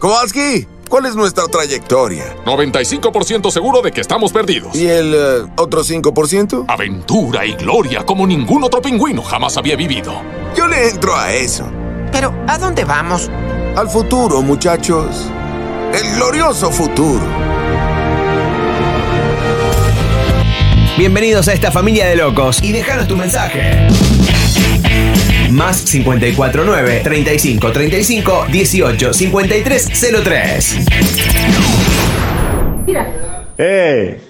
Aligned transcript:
Kowalski, 0.00 0.66
¿cuál 0.88 1.04
es 1.04 1.14
nuestra 1.14 1.44
trayectoria? 1.44 2.34
95% 2.46 3.50
seguro 3.50 3.82
de 3.82 3.92
que 3.92 4.00
estamos 4.00 4.32
perdidos. 4.32 4.74
¿Y 4.74 4.86
el 4.86 5.14
eh, 5.14 5.46
otro 5.58 5.84
5%? 5.84 6.64
Aventura 6.68 7.44
y 7.44 7.52
gloria 7.52 8.06
como 8.06 8.26
ningún 8.26 8.64
otro 8.64 8.80
pingüino 8.80 9.20
jamás 9.22 9.58
había 9.58 9.76
vivido. 9.76 10.14
Yo 10.56 10.66
le 10.68 10.88
entro 10.88 11.14
a 11.14 11.34
eso. 11.34 11.66
Pero, 12.12 12.32
¿a 12.48 12.56
dónde 12.56 12.84
vamos? 12.84 13.30
Al 13.76 13.90
futuro, 13.90 14.40
muchachos. 14.40 15.26
El 15.92 16.14
glorioso 16.14 16.70
futuro. 16.70 17.20
Bienvenidos 20.96 21.46
a 21.48 21.52
esta 21.52 21.70
familia 21.70 22.06
de 22.08 22.16
locos 22.16 22.62
y 22.62 22.72
déjanos 22.72 23.06
tu 23.06 23.18
mensaje. 23.18 23.86
Más 25.50 25.82
549 25.82 27.00
35 27.02 27.72
35 27.72 28.46
18 28.50 29.12
53 29.12 30.22
03. 30.24 30.86
¡Eh! 33.58 34.20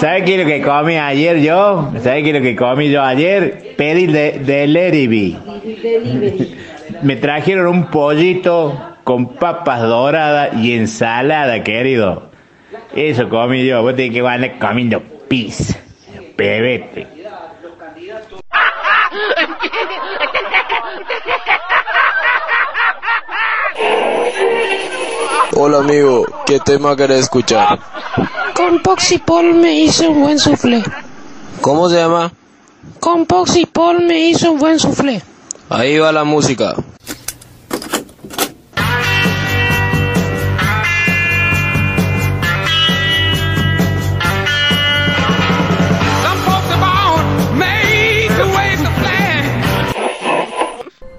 ¿Sabes 0.00 0.22
qué 0.24 0.34
es 0.34 0.40
lo 0.40 0.46
que 0.46 0.62
comí 0.62 0.96
ayer 0.96 1.40
yo? 1.40 1.92
¿Sabes 2.02 2.22
qué 2.24 2.30
es 2.30 2.34
lo 2.36 2.42
que 2.42 2.56
comí 2.56 2.90
yo 2.90 3.02
ayer? 3.02 3.74
Pedí 3.76 4.06
de, 4.06 4.40
delivery. 4.40 5.36
Me 7.02 7.16
trajeron 7.16 7.66
un 7.68 7.86
pollito 7.86 8.96
con 9.04 9.34
papas 9.34 9.82
doradas 9.82 10.56
y 10.56 10.74
ensalada, 10.74 11.62
querido. 11.62 12.30
Eso 12.94 13.28
comí 13.28 13.64
yo. 13.64 13.82
Vos 13.82 13.94
tenés 13.94 14.12
que 14.12 14.26
andar 14.26 14.58
comiendo 14.58 15.02
pis. 15.28 15.76
Pebete. 16.36 17.19
Hola 25.56 25.78
amigo, 25.78 26.24
¿qué 26.46 26.60
tema 26.60 26.96
querés 26.96 27.20
escuchar? 27.20 27.78
Con 28.54 28.80
Poxy 28.80 29.18
Paul 29.18 29.54
me 29.54 29.74
hizo 29.74 30.10
un 30.10 30.22
buen 30.22 30.38
soufflé. 30.38 30.82
¿Cómo 31.60 31.88
se 31.88 31.96
llama? 31.96 32.32
Con 32.98 33.26
Poxy 33.26 33.66
Paul 33.66 34.06
me 34.06 34.20
hizo 34.20 34.52
un 34.52 34.58
buen 34.58 34.78
soufflé. 34.78 35.22
Ahí 35.68 35.98
va 35.98 36.12
la 36.12 36.24
música. 36.24 36.74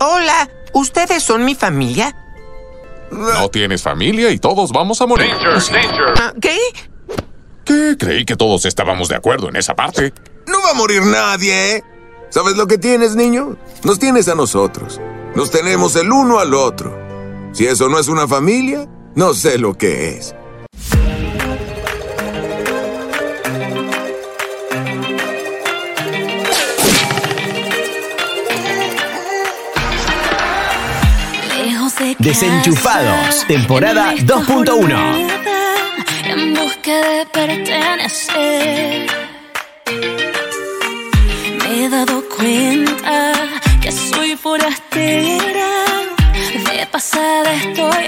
Hola, 0.03 0.49
¿ustedes 0.73 1.21
son 1.21 1.45
mi 1.45 1.53
familia? 1.53 2.15
No 3.11 3.49
tienes 3.49 3.83
familia 3.83 4.31
y 4.31 4.39
todos 4.39 4.71
vamos 4.71 4.99
a 4.99 5.05
morir. 5.05 5.29
Ah, 6.19 6.33
¿Qué? 6.41 6.57
¿Qué? 7.63 7.95
Creí 7.99 8.25
que 8.25 8.35
todos 8.35 8.65
estábamos 8.65 9.09
de 9.09 9.15
acuerdo 9.15 9.49
en 9.49 9.57
esa 9.57 9.75
parte. 9.75 10.11
No 10.47 10.59
va 10.63 10.71
a 10.71 10.73
morir 10.73 11.03
nadie, 11.03 11.75
¿eh? 11.75 11.83
¿Sabes 12.31 12.57
lo 12.57 12.65
que 12.65 12.79
tienes, 12.79 13.15
niño? 13.15 13.57
Nos 13.83 13.99
tienes 13.99 14.27
a 14.27 14.33
nosotros. 14.33 14.99
Nos 15.35 15.51
tenemos 15.51 15.95
el 15.95 16.11
uno 16.11 16.39
al 16.39 16.55
otro. 16.55 16.97
Si 17.51 17.67
eso 17.67 17.87
no 17.87 17.99
es 17.99 18.07
una 18.07 18.27
familia, 18.27 18.87
no 19.13 19.35
sé 19.35 19.59
lo 19.59 19.77
que 19.77 20.17
es. 20.17 20.33
Desenchufados, 32.21 33.47
temporada 33.47 34.13
2.1. 34.13 35.27
En 36.25 36.53
busca 36.53 36.91
de 36.91 37.25
pertenecer. 37.25 39.07
Me 41.57 41.83
he 41.83 41.89
dado 41.89 42.23
cuenta 42.29 43.33
que 43.81 43.91
soy 43.91 44.35
forastera. 44.37 45.69
De 46.69 46.85
pasada 46.91 47.53
estoy 47.55 48.05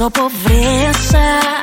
sou 0.00 0.10
pobreza. 0.10 1.59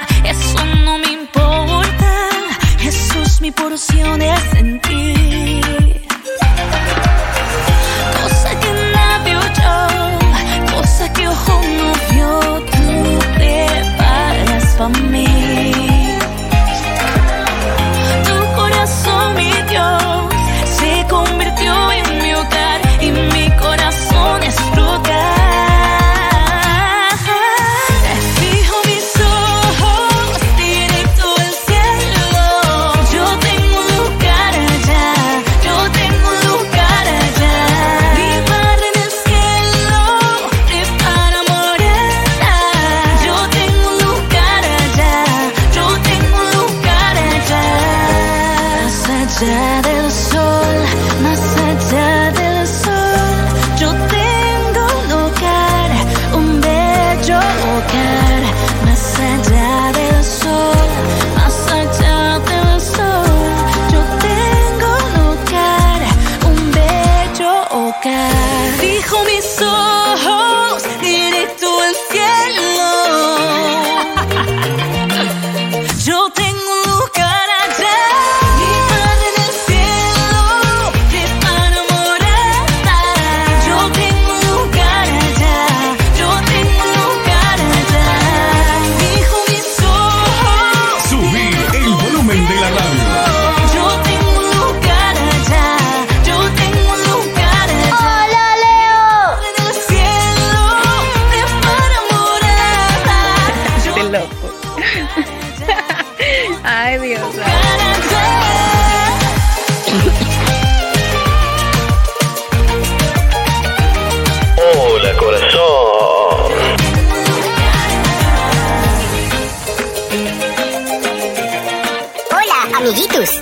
Amiguitos. 122.78 123.42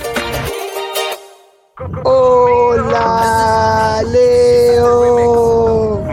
Hola, 2.04 4.02
Leo. 4.10 6.04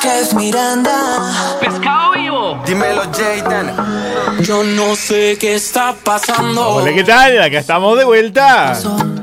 Jeff 0.00 0.34
Miranda. 0.34 1.58
Pescado 1.60 2.12
vivo. 2.12 2.62
Dímelo, 2.66 3.02
Jayden. 3.12 3.72
Yo 4.42 4.64
no 4.64 4.96
sé 4.96 5.36
qué 5.38 5.54
está 5.54 5.94
pasando. 5.94 6.68
Hola, 6.68 6.92
¿qué 6.92 7.04
tal? 7.04 7.40
Acá 7.42 7.58
estamos 7.58 7.96
de 7.96 8.04
vuelta. 8.04 8.76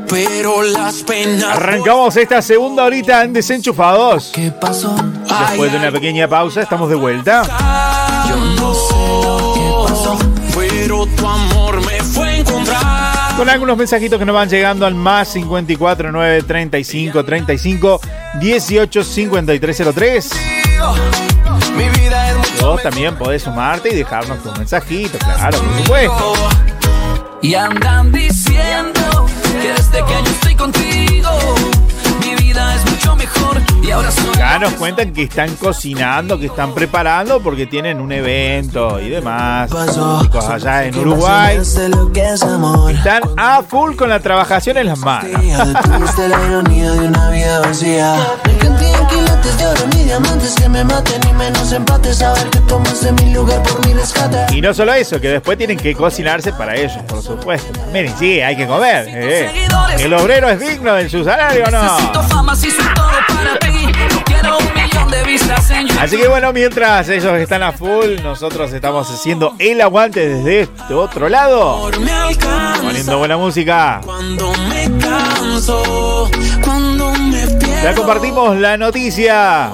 Pero 0.10 0.64
las 0.64 1.04
penas. 1.04 1.58
Arrancamos 1.58 2.16
esta 2.16 2.42
segunda 2.42 2.86
horita 2.86 3.24
en 3.24 3.34
Desenchufados. 3.34 4.32
¿Qué 4.34 4.52
pasó? 4.52 4.96
Después 5.50 5.72
de 5.72 5.78
una 5.78 5.92
pequeña 5.92 6.28
pausa, 6.28 6.62
estamos 6.62 6.90
de 6.90 6.96
vuelta. 6.96 7.44
Con 13.38 13.50
algunos 13.50 13.76
mensajitos 13.76 14.20
que 14.20 14.26
nos 14.26 14.36
van 14.36 14.48
llegando 14.48 14.86
al 14.86 14.94
más 14.94 15.30
54 15.30 16.12
9 16.12 16.44
35 16.44 17.26
35 17.26 18.02
18 18.40 19.04
53 19.04 19.84
03. 19.96 20.32
Mi 21.76 21.90
vida 21.90 22.30
es 22.30 22.38
mucho 22.38 22.68
Vos 22.68 22.84
también 22.84 23.16
podés 23.16 23.42
sumarte 23.42 23.90
y 23.90 23.96
dejarnos 23.96 24.42
tus 24.44 24.56
mensajitos, 24.58 25.20
claro, 25.20 25.58
por 25.58 25.78
supuesto. 25.78 26.34
Y 27.42 27.56
andan 27.56 28.12
diciendo 28.12 29.26
que 29.62 29.68
desde 29.74 30.06
que 30.06 30.14
yo 30.14 30.32
estoy 30.32 30.56
contigo, 30.56 30.93
mejor. 33.36 33.62
Y 33.84 33.92
ahora 33.92 34.12
soy. 34.12 34.30
Acá 34.34 34.60
nos 34.60 34.74
cuentan 34.74 35.14
que 35.14 35.24
están 35.24 35.56
cocinando, 35.56 36.40
que 36.40 36.48
están 36.48 36.74
preparando 36.74 37.42
porque 37.42 37.66
tienen 37.66 38.00
un 38.00 38.12
evento 38.12 39.00
y 39.00 39.10
demás. 39.10 39.70
Chicos 40.22 40.46
allá 40.46 40.86
en 40.86 40.98
Uruguay 40.98 41.58
están 41.58 43.24
a 43.38 43.62
full 43.64 43.96
con 43.96 44.10
la 44.10 44.20
trabajación 44.20 44.78
en 44.78 44.88
las 44.88 45.00
manos. 45.00 45.32
Detuviste 49.44 49.64
la 49.64 49.74
ironía 49.74 49.84
de 49.84 49.84
una 49.84 49.84
vida 49.84 49.84
vacía. 49.84 49.84
Me 49.84 49.84
encanté 49.84 49.84
en 49.84 49.84
quilates 49.84 49.84
de 49.84 49.84
oro 49.84 49.88
ni 49.94 50.04
diamantes 50.04 50.56
que 50.56 50.70
me 50.70 50.84
maten 50.84 51.22
ni 51.22 51.34
menos 51.34 51.72
empates. 51.72 52.18
Saber 52.18 52.50
que 52.50 52.60
tomaste 52.60 53.12
mi 53.14 53.34
lugar 53.34 53.64
por 53.64 53.86
mi 53.86 53.94
rescate. 53.94 54.56
Y 54.56 54.62
no 54.62 54.74
solo 54.74 54.94
eso, 54.94 55.20
que 55.20 55.30
después 55.30 55.58
tienen 55.58 55.78
que 55.78 55.94
cocinarse 55.96 56.54
para 56.54 56.76
ellos, 56.76 56.98
por 57.08 57.22
supuesto. 57.22 57.80
Miren, 57.92 58.14
sí, 58.18 58.40
hay 58.42 58.56
que 58.56 58.68
comer. 58.68 59.06
eh. 59.10 59.52
El 60.00 60.14
obrero 60.14 60.50
es 60.50 60.60
digno 60.60 60.94
de 60.94 61.10
su 61.10 61.24
salario, 61.24 61.66
¿o 61.66 61.72
Necesito 61.72 62.24
¿no? 62.24 62.30
Así 66.00 66.18
que 66.18 66.28
bueno, 66.28 66.52
mientras 66.54 67.08
ellos 67.10 67.38
están 67.38 67.64
a 67.64 67.72
full, 67.72 68.22
nosotros 68.22 68.72
estamos 68.74 69.10
haciendo 69.10 69.56
el 69.60 69.80
aguante 69.82 70.28
desde 70.28 70.62
este 70.62 70.94
otro 70.94 71.30
lado. 71.30 71.90
Poniendo 72.82 73.18
buena 73.18 73.38
música. 73.38 74.02
cuando 74.04 74.54
me 74.70 74.90
canso, 75.00 76.30
cuando 76.64 77.12
me. 77.14 77.63
Ya 77.84 77.94
compartimos 77.94 78.58
la 78.58 78.78
noticia. 78.78 79.70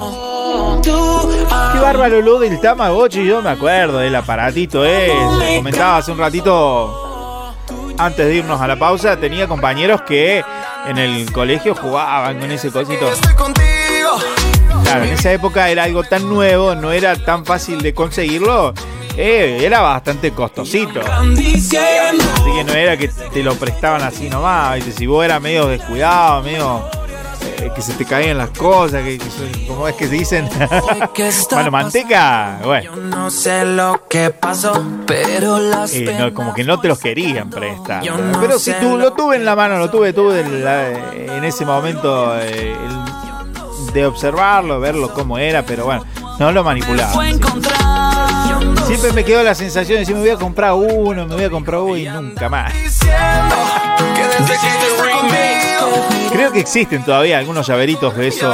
Qué 0.82 1.78
bárbaro 1.78 2.20
lo 2.20 2.40
del 2.40 2.60
Tamagotchi, 2.60 3.24
yo 3.24 3.40
me 3.40 3.50
acuerdo 3.50 3.98
del 3.98 4.16
aparatito. 4.16 4.82
Les 4.82 5.58
comentaba 5.58 5.98
hace 5.98 6.10
un 6.10 6.18
ratito, 6.18 7.54
antes 7.96 8.26
de 8.26 8.34
irnos 8.34 8.60
a 8.60 8.66
la 8.66 8.76
pausa, 8.76 9.16
tenía 9.16 9.46
compañeros 9.46 10.02
que 10.02 10.44
en 10.88 10.98
el 10.98 11.30
colegio 11.30 11.76
jugaban 11.76 12.40
con 12.40 12.50
ese 12.50 12.72
cosito. 12.72 13.08
Claro, 14.82 15.04
en 15.04 15.10
esa 15.12 15.30
época 15.32 15.70
era 15.70 15.84
algo 15.84 16.02
tan 16.02 16.28
nuevo, 16.28 16.74
no 16.74 16.90
era 16.90 17.14
tan 17.14 17.46
fácil 17.46 17.80
de 17.80 17.94
conseguirlo, 17.94 18.74
eh, 19.16 19.60
era 19.62 19.82
bastante 19.82 20.32
costosito. 20.32 21.00
Así 21.00 22.52
que 22.56 22.64
no 22.64 22.72
era 22.72 22.96
que 22.96 23.06
te 23.06 23.44
lo 23.44 23.54
prestaban 23.54 24.02
así 24.02 24.28
nomás, 24.28 24.82
si 24.82 25.06
vos 25.06 25.24
eras 25.24 25.40
medio 25.40 25.68
descuidado, 25.68 26.42
medio 26.42 26.82
eh, 26.92 26.99
que 27.74 27.82
se 27.82 27.92
te 27.94 28.04
caían 28.04 28.38
las 28.38 28.50
cosas, 28.50 29.02
que, 29.02 29.18
que 29.18 29.66
¿cómo 29.68 29.88
es 29.88 29.94
que 29.96 30.06
se 30.06 30.12
dicen? 30.14 30.48
Mano 31.52 31.70
manteca, 31.80 32.58
bueno. 32.64 32.94
Yo 32.94 33.02
no 33.02 33.30
sé 33.30 33.64
lo 33.64 34.06
que 34.08 34.30
pasó, 34.30 34.82
pero 35.06 35.58
las 35.58 35.92
Eh, 35.94 36.16
no, 36.18 36.32
como 36.34 36.54
que 36.54 36.64
no 36.64 36.80
te 36.80 36.88
los 36.88 36.98
querían 36.98 37.50
prestar. 37.50 38.04
No 38.04 38.40
Pero 38.40 38.58
si 38.58 38.72
tú 38.74 38.96
lo- 38.96 39.12
tuve 39.12 39.36
en 39.36 39.44
la 39.44 39.54
mano, 39.56 39.78
lo 39.78 39.90
tuve, 39.90 40.12
tuve 40.12 40.40
en, 40.40 40.64
la- 40.64 41.12
en 41.14 41.44
ese 41.44 41.64
momento 41.66 42.36
eh, 42.40 42.74
el- 42.74 43.92
de 43.92 44.06
observarlo, 44.06 44.78
verlo 44.80 45.12
cómo 45.12 45.36
era, 45.38 45.64
pero 45.64 45.84
bueno, 45.84 46.04
no 46.38 46.52
lo 46.52 46.62
manipulaba. 46.62 47.12
Siempre 48.86 49.12
me 49.12 49.24
quedó 49.24 49.42
la 49.42 49.54
sensación 49.54 49.96
de 49.96 50.00
decir 50.00 50.14
me 50.14 50.20
voy 50.22 50.30
a 50.30 50.36
comprar 50.36 50.72
uno, 50.74 51.26
me 51.26 51.34
voy 51.34 51.44
a 51.44 51.50
comprar 51.50 51.80
uno 51.80 51.96
y 51.96 52.08
nunca 52.08 52.48
más. 52.48 52.72
que 52.72 52.88
Creo 56.32 56.52
que 56.52 56.60
existen 56.60 57.02
todavía 57.04 57.38
algunos 57.38 57.66
llaveritos 57.66 58.14
de 58.16 58.28
eso. 58.28 58.52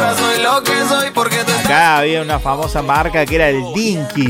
Acá 1.64 1.98
había 1.98 2.22
una 2.22 2.38
famosa 2.38 2.80
marca 2.82 3.26
que 3.26 3.34
era 3.34 3.48
el 3.48 3.62
Dinky. 3.74 4.28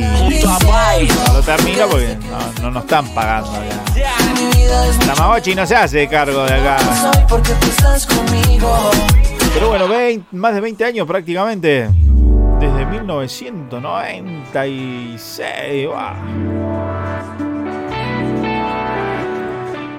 lo 1.32 1.42
termino 1.42 1.86
porque 1.88 2.16
no, 2.30 2.38
no 2.62 2.70
nos 2.70 2.84
están 2.84 3.06
pagando 3.14 3.50
acá. 3.52 3.82
Tamagotchi 5.06 5.54
no 5.54 5.66
se 5.66 5.76
hace 5.76 6.08
cargo 6.08 6.44
de 6.44 6.54
acá. 6.54 6.76
Pero 9.54 9.68
bueno, 9.68 9.86
20 9.88 10.26
más 10.36 10.54
de 10.54 10.60
20 10.60 10.84
años 10.84 11.06
prácticamente. 11.06 11.88
Desde 12.58 12.86
1996. 12.86 15.86
¡guau! 15.86 16.55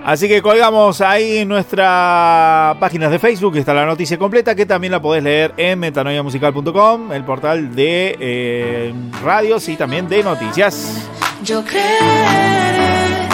Así 0.07 0.29
que 0.29 0.41
colgamos 0.41 1.01
ahí 1.01 1.39
en 1.39 1.49
nuestra 1.49 2.77
página 2.79 3.09
de 3.09 3.19
Facebook, 3.19 3.57
está 3.57 3.73
la 3.73 3.85
noticia 3.85 4.17
completa, 4.17 4.55
que 4.55 4.65
también 4.65 4.91
la 4.91 5.01
podés 5.01 5.21
leer 5.21 5.53
en 5.57 5.77
metanoiamusical.com, 5.79 7.11
el 7.11 7.25
portal 7.25 7.75
de 7.75 8.15
eh, 8.17 8.93
radios 9.21 9.67
y 9.67 9.75
también 9.75 10.07
de 10.07 10.23
noticias. 10.23 11.09
Yo 11.43 11.61
creeré 11.61 13.27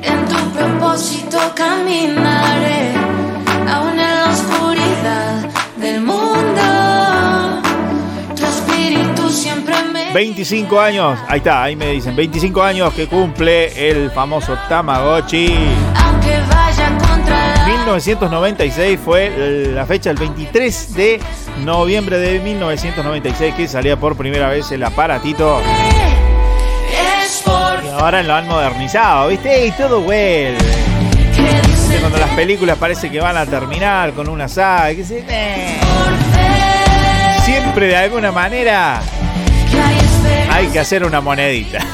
en 0.00 0.24
tu 0.28 0.36
propósito 0.56 1.40
caminaré, 1.56 2.92
25 10.16 10.80
años, 10.80 11.18
ahí 11.28 11.36
está, 11.40 11.62
ahí 11.64 11.76
me 11.76 11.88
dicen, 11.88 12.16
25 12.16 12.62
años 12.62 12.94
que 12.94 13.06
cumple 13.06 13.90
el 13.90 14.10
famoso 14.10 14.56
Tamagotchi. 14.66 15.54
aunque 15.94 16.38
vaya 16.48 16.88
contra 17.06 17.56
la 17.58 17.66
1996 17.66 18.98
fue 19.04 19.68
la 19.74 19.84
fecha, 19.84 20.08
el 20.10 20.16
23 20.16 20.94
de 20.94 21.20
noviembre 21.66 22.18
de 22.18 22.38
1996, 22.40 23.54
que 23.56 23.68
salía 23.68 23.98
por 23.98 24.16
primera 24.16 24.48
vez 24.48 24.72
el 24.72 24.84
aparatito. 24.84 25.60
Y 27.84 27.88
ahora 27.88 28.22
lo 28.22 28.36
han 28.36 28.48
modernizado, 28.48 29.28
¿viste? 29.28 29.66
Y 29.66 29.70
todo 29.72 30.00
vuelve. 30.00 30.56
Cuando 32.00 32.16
las 32.16 32.30
películas 32.30 32.78
parece 32.78 33.10
que 33.10 33.20
van 33.20 33.36
a 33.36 33.44
terminar 33.44 34.12
con 34.12 34.30
una 34.30 34.48
saga, 34.48 34.94
que 34.94 35.04
se- 35.04 35.24
siempre 37.44 37.88
de 37.88 37.96
alguna 37.98 38.32
manera 38.32 39.02
hay 40.50 40.68
que 40.68 40.78
hacer 40.78 41.04
una 41.04 41.20
monedita. 41.20 41.78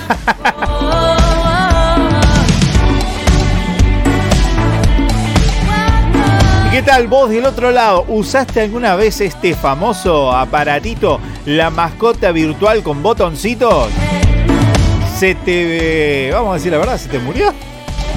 ¿Y 6.66 6.70
¿Qué 6.70 6.82
tal 6.82 7.06
vos 7.06 7.28
del 7.28 7.44
otro 7.44 7.70
lado? 7.70 8.04
¿Usaste 8.08 8.62
alguna 8.62 8.94
vez 8.94 9.20
este 9.20 9.54
famoso 9.54 10.32
aparatito, 10.32 11.20
la 11.44 11.70
mascota 11.70 12.32
virtual 12.32 12.82
con 12.82 13.02
botoncitos? 13.02 13.90
¿Se 15.18 15.34
te... 15.34 16.30
vamos 16.32 16.52
a 16.52 16.54
decir 16.54 16.72
la 16.72 16.78
verdad, 16.78 16.96
se 16.96 17.08
te 17.08 17.18
murió? 17.18 17.52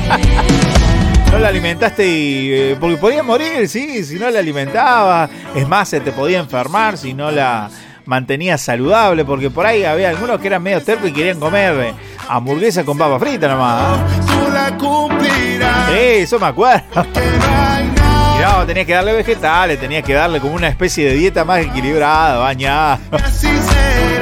¿No 1.31 1.39
la 1.39 1.49
alimentaste 1.49 2.07
y... 2.07 2.53
eh, 2.53 2.77
porque 2.79 2.97
podía 2.97 3.23
morir, 3.23 3.67
sí, 3.67 4.03
si 4.05 4.17
no 4.17 4.29
la 4.29 4.39
alimentabas. 4.39 5.29
Es 5.53 5.67
más, 5.67 5.89
se 5.89 5.99
te 5.99 6.11
podía 6.11 6.39
enfermar 6.39 6.97
si 6.97 7.13
no 7.13 7.31
la 7.31 7.69
mantenía 8.05 8.57
saludable, 8.57 9.25
porque 9.25 9.49
por 9.49 9.65
ahí 9.65 9.83
había 9.83 10.09
algunos 10.09 10.39
que 10.39 10.47
eran 10.47 10.63
medio 10.63 10.81
tercos 10.81 11.09
y 11.09 11.13
querían 11.13 11.39
comer 11.39 11.73
eh, 11.79 11.93
hamburguesa 12.27 12.83
con 12.83 12.97
papa 12.97 13.19
frita 13.19 13.47
nomás. 13.47 13.99
Sí, 15.87 15.99
eso 16.21 16.35
eh, 16.35 16.39
me 16.39 16.45
acuerdo. 16.45 16.83
Y 18.37 18.41
no, 18.41 18.65
tenías 18.65 18.85
que 18.85 18.93
darle 18.93 19.13
vegetales, 19.13 19.79
tenías 19.79 20.03
que 20.03 20.13
darle 20.13 20.39
como 20.39 20.55
una 20.55 20.67
especie 20.67 21.05
de 21.05 21.13
dieta 21.13 21.45
más 21.45 21.59
equilibrada, 21.59 22.37
bañada. 22.37 22.99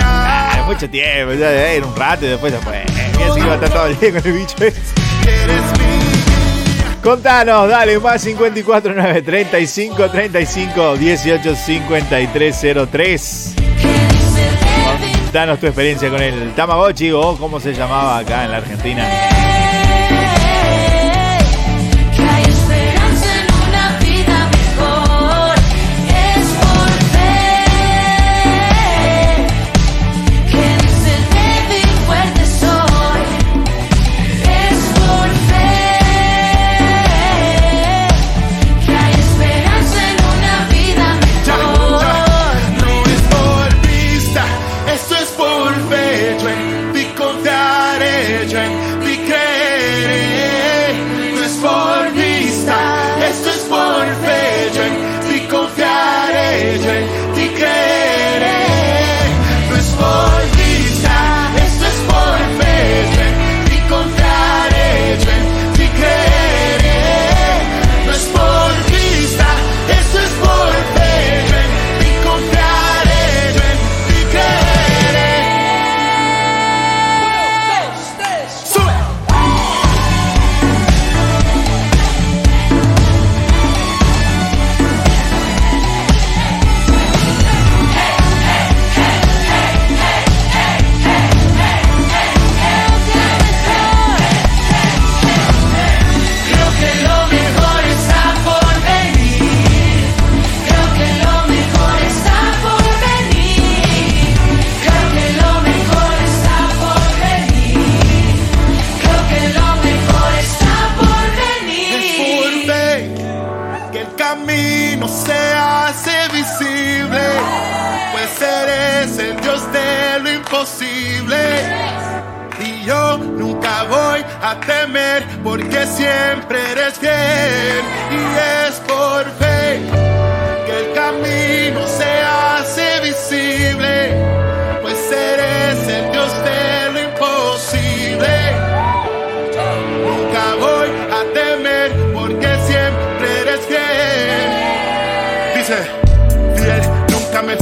Ah, 0.01 0.63
mucho 0.65 0.89
tiempo, 0.89 1.33
ya 1.33 1.51
era 1.51 1.85
un 1.85 1.95
rato 1.95 2.25
y 2.25 2.29
después 2.29 2.53
se 2.53 2.59
fue. 2.59 2.83
Mira 3.17 3.33
si 3.33 3.39
iba 3.39 3.51
a 3.51 3.55
estar 3.55 3.69
todo 3.69 3.87
el 3.87 3.99
día 3.99 4.11
con 4.11 4.25
el 4.25 4.33
bicho 4.33 4.55
ese. 4.59 6.02
Contanos, 7.03 7.67
dale, 7.67 7.99
más 7.99 8.21
54 8.21 8.93
9 8.95 9.21
35 9.23 10.09
35 10.09 10.95
18 10.95 11.55
53 11.55 12.65
03. 12.89 13.55
Contanos 15.25 15.59
tu 15.59 15.65
experiencia 15.67 16.09
con 16.09 16.21
el 16.21 16.53
Tamagotchi 16.53 17.11
o 17.11 17.35
cómo 17.37 17.59
se 17.59 17.73
llamaba 17.73 18.19
acá 18.19 18.45
en 18.45 18.51
la 18.51 18.57
Argentina. 18.57 19.05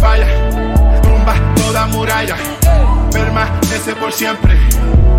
falla, 0.02 0.28
tumba 1.04 1.36
toda 1.56 1.86
muralla, 1.86 2.36
permanece 3.12 3.96
por 4.00 4.12
siempre, 4.12 4.58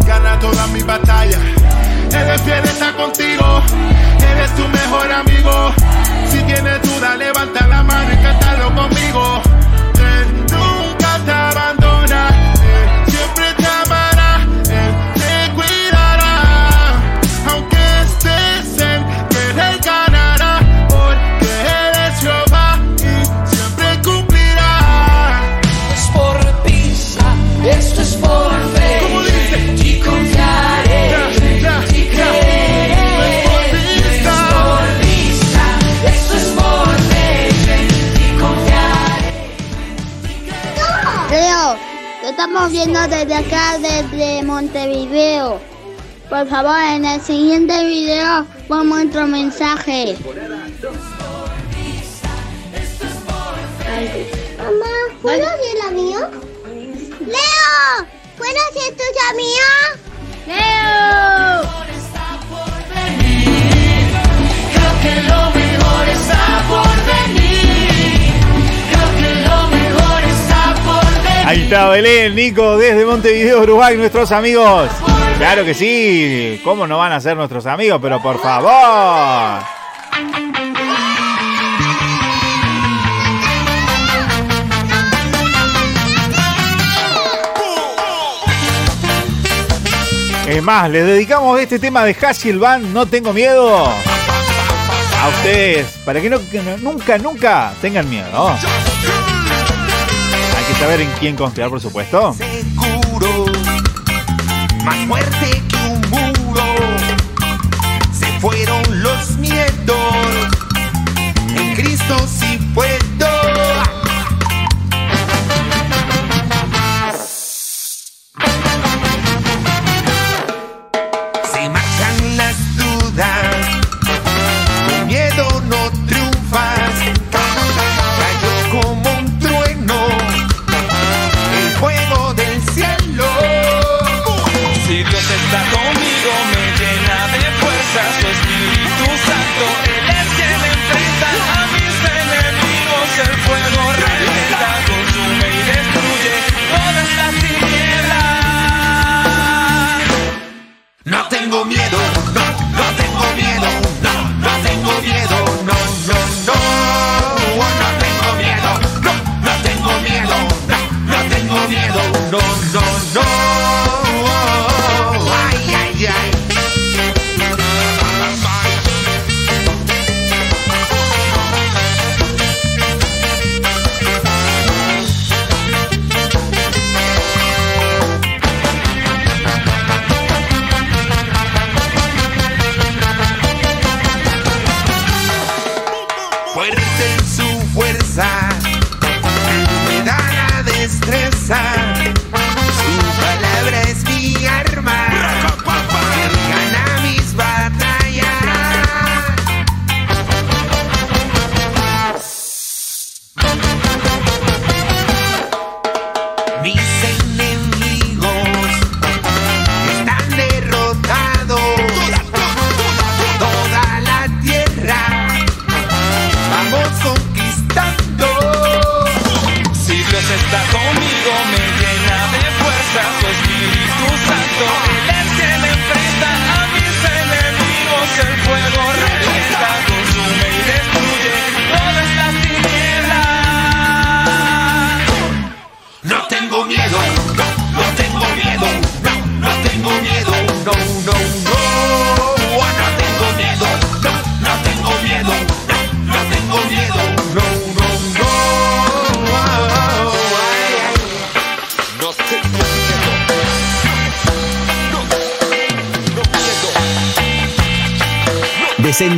gana 0.04 0.38
todas 0.40 0.68
mis 0.70 0.84
batallas. 0.84 1.38
Eres 2.12 2.42
fiel, 2.42 2.64
está 2.64 2.92
contigo, 2.94 3.62
eres 4.30 4.54
tu 4.56 4.68
mejor 4.68 5.10
amigo. 5.12 5.72
Si 6.28 6.38
tienes 6.42 6.82
duda, 6.82 7.16
levanta 7.16 7.66
la 7.68 7.82
mano 7.84 8.12
y 8.12 8.16
cántalo 8.16 8.74
conmigo. 8.74 9.42
desde 42.72 43.34
acá, 43.34 43.78
desde 43.78 44.42
Montevideo. 44.42 45.60
Por 46.30 46.48
favor, 46.48 46.78
en 46.78 47.04
el 47.04 47.20
siguiente 47.20 47.84
video 47.84 48.46
vamos 48.66 49.04
otro 49.08 49.26
mensaje. 49.26 50.16
Mamá, 54.56 54.94
¿puedo 55.20 55.44
ser 55.44 55.84
la 55.84 55.90
mía? 55.90 56.30
¡Leo! 57.20 58.06
¿Puedo 58.38 58.62
ser 58.72 58.94
tuya 58.96 59.34
mía? 59.36 59.70
¡Leo! 60.46 61.62
Mejor 65.54 66.08
está 66.08 66.64
por 66.70 66.91
Ahí 71.52 71.64
está 71.64 71.90
Belén, 71.90 72.34
Nico, 72.34 72.78
desde 72.78 73.04
Montevideo, 73.04 73.60
Uruguay, 73.60 73.94
nuestros 73.98 74.32
amigos. 74.32 74.88
Claro 75.36 75.66
que 75.66 75.74
sí, 75.74 76.58
¿cómo 76.64 76.86
no 76.86 76.96
van 76.96 77.12
a 77.12 77.20
ser 77.20 77.36
nuestros 77.36 77.66
amigos? 77.66 77.98
Pero 78.00 78.22
por 78.22 78.40
favor. 78.40 79.60
Es 90.48 90.62
más, 90.62 90.88
les 90.88 91.04
dedicamos 91.04 91.60
este 91.60 91.78
tema 91.78 92.06
de 92.06 92.16
Hasselban, 92.18 92.94
No 92.94 93.04
Tengo 93.04 93.34
Miedo. 93.34 93.88
A 93.88 95.28
ustedes, 95.28 95.98
para 96.06 96.18
que 96.22 96.30
nunca, 96.30 97.18
nunca 97.18 97.74
tengan 97.82 98.08
miedo 98.08 98.56
saber 100.82 101.02
en 101.02 101.10
quién 101.20 101.36
confiar, 101.36 101.70
por 101.70 101.80
supuesto. 101.80 102.34
Seguro, 102.34 103.46
más 104.84 104.96
fuerte 105.06 105.62
que 105.68 105.76
un 105.76 106.00
muro. 106.10 106.64
Se 108.12 108.26
fueron 108.40 108.82
los 109.00 109.36
miedos. 109.36 110.48
En 111.56 111.76
Cristo 111.76 112.16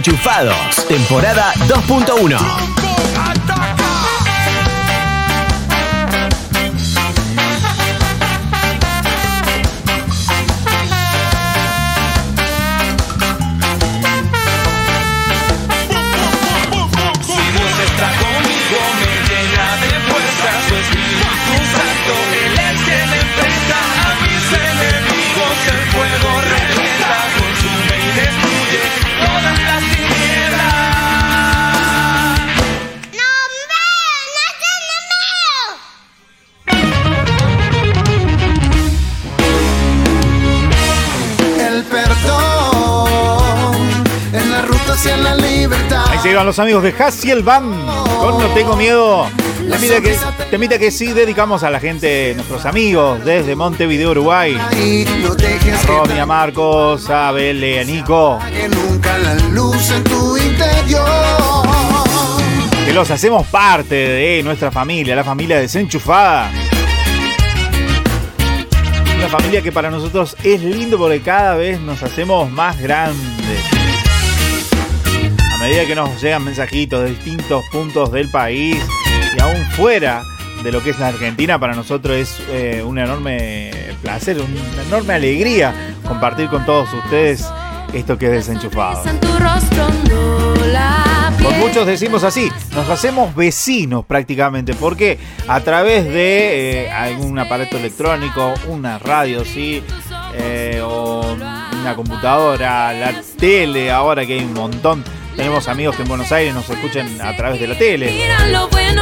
Desenchufados, 0.05 0.85
temporada 0.87 1.55
2.1. 1.67 2.74
se 46.25 46.33
los 46.33 46.59
amigos 46.59 46.83
de 46.83 46.95
Hassiel 46.99 47.43
Band 47.43 47.87
con 48.19 48.39
No 48.39 48.47
Tengo 48.55 48.77
Miedo. 48.77 49.27
Temita 49.71 50.01
que, 50.01 50.17
temita 50.51 50.79
que 50.79 50.91
sí 50.91 51.13
dedicamos 51.13 51.63
a 51.65 51.71
la 51.71 51.79
gente, 51.79 52.33
nuestros 52.35 52.65
amigos 52.65 53.23
desde 53.27 53.55
Montevideo, 53.55 54.11
Uruguay. 54.13 54.57
A 56.19 56.25
Marcos, 56.25 57.11
a 57.11 57.31
Bele, 57.31 57.85
Nico. 57.85 58.39
Que 62.87 62.93
los 62.95 63.11
hacemos 63.11 63.47
parte 63.49 63.95
de 63.95 64.43
nuestra 64.43 64.71
familia, 64.71 65.15
la 65.15 65.25
familia 65.25 65.59
desenchufada. 65.59 66.51
Una 69.19 69.29
familia 69.29 69.61
que 69.61 69.73
para 69.73 69.91
nosotros 69.91 70.39
es 70.43 70.63
lindo 70.63 70.97
porque 70.97 71.21
cada 71.21 71.55
vez 71.55 71.79
nos 71.81 72.03
hacemos 72.03 72.51
más 72.51 72.81
grandes. 72.81 73.84
Medida 75.65 75.87
que 75.87 75.95
nos 75.95 76.21
llegan 76.21 76.45
mensajitos 76.45 77.05
de 77.05 77.09
distintos 77.09 77.65
puntos 77.73 78.13
del 78.13 78.31
país 78.31 78.77
y 79.35 79.41
aún 79.41 79.65
fuera 79.71 80.23
de 80.63 80.71
lo 80.71 80.83
que 80.83 80.91
es 80.91 80.99
la 80.99 81.09
Argentina, 81.09 81.59
para 81.59 81.75
nosotros 81.75 82.15
es 82.15 82.39
eh, 82.51 82.83
un 82.85 82.99
enorme 82.99 83.71
placer, 84.03 84.37
una 84.43 84.83
enorme 84.83 85.15
alegría 85.15 85.75
compartir 86.07 86.51
con 86.51 86.67
todos 86.67 86.93
ustedes 86.93 87.47
esto 87.95 88.19
que 88.19 88.27
es 88.27 88.33
desenchufado. 88.33 89.05
Con 91.43 91.59
muchos 91.59 91.87
decimos 91.87 92.25
así, 92.25 92.53
nos 92.75 92.91
hacemos 92.91 93.35
vecinos 93.35 94.05
prácticamente, 94.05 94.75
porque 94.75 95.19
a 95.49 95.61
través 95.61 96.05
de 96.05 96.83
eh, 96.83 96.91
algún 96.91 97.39
aparato 97.39 97.79
electrónico, 97.79 98.53
una 98.69 98.99
radio, 98.99 99.47
sí, 99.47 99.83
eh, 100.35 100.83
o 100.85 101.23
una 101.33 101.95
computadora, 101.97 102.93
la 102.93 103.15
tele, 103.39 103.91
ahora 103.91 104.27
que 104.27 104.35
hay 104.35 104.45
un 104.45 104.53
montón. 104.53 105.03
Tenemos 105.37 105.69
amigos 105.69 105.97
que 105.97 106.03
en 106.03 106.09
Buenos 106.09 106.31
Aires 106.33 106.55
nos 106.55 106.69
escuchan 106.71 107.21
a 107.21 107.37
través 107.37 107.61
de 107.61 107.67
la 107.67 107.77
tele. 107.77 108.11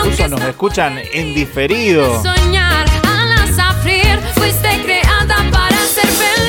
Incluso 0.01 0.29
nos 0.29 0.41
escuchan 0.43 0.99
en 1.13 1.35
diferido. 1.35 2.23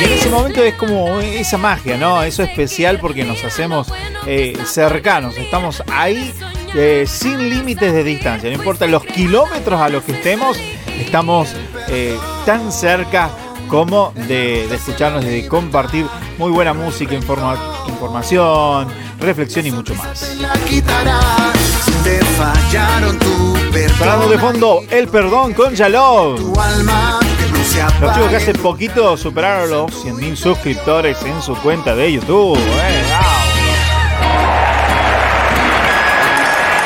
Y 0.01 0.05
en 0.05 0.11
ese 0.13 0.29
momento 0.29 0.63
es 0.63 0.73
como 0.75 1.19
esa 1.19 1.57
magia, 1.57 1.97
¿no? 1.97 2.23
Eso 2.23 2.43
especial 2.43 2.99
porque 2.99 3.23
nos 3.23 3.43
hacemos 3.43 3.87
eh, 4.25 4.57
cercanos, 4.65 5.37
estamos 5.37 5.83
ahí 5.91 6.33
eh, 6.75 7.03
sin 7.07 7.49
límites 7.49 7.91
de 7.93 8.03
distancia, 8.03 8.49
no 8.49 8.55
importa 8.55 8.87
los 8.87 9.03
kilómetros 9.03 9.79
a 9.79 9.89
los 9.89 10.03
que 10.03 10.13
estemos, 10.13 10.57
estamos 10.99 11.53
eh, 11.89 12.17
tan 12.45 12.71
cerca 12.71 13.29
como 13.67 14.11
de, 14.15 14.67
de 14.67 14.75
escucharnos 14.75 15.23
y 15.25 15.27
de 15.29 15.47
compartir 15.47 16.05
muy 16.37 16.51
buena 16.51 16.73
música, 16.73 17.13
informa- 17.15 17.57
información, 17.87 18.87
reflexión 19.23 19.65
y 19.65 19.71
mucho 19.71 19.95
más. 19.95 20.37
Sonando 23.97 24.29
de 24.29 24.37
fondo, 24.37 24.81
el 24.89 25.07
perdón 25.07 25.53
con 25.53 25.75
se 25.75 25.89
Los 25.89 26.39
chicos 28.13 28.29
que 28.29 28.35
hace 28.35 28.53
poquito 28.53 29.17
superaron 29.17 29.69
los 29.69 30.05
100.000 30.05 30.35
suscriptores 30.35 31.17
en 31.23 31.41
su 31.41 31.55
cuenta 31.55 31.95
de 31.95 32.13
YouTube. 32.13 32.57
eh, 32.57 33.03
wow. 33.09 33.19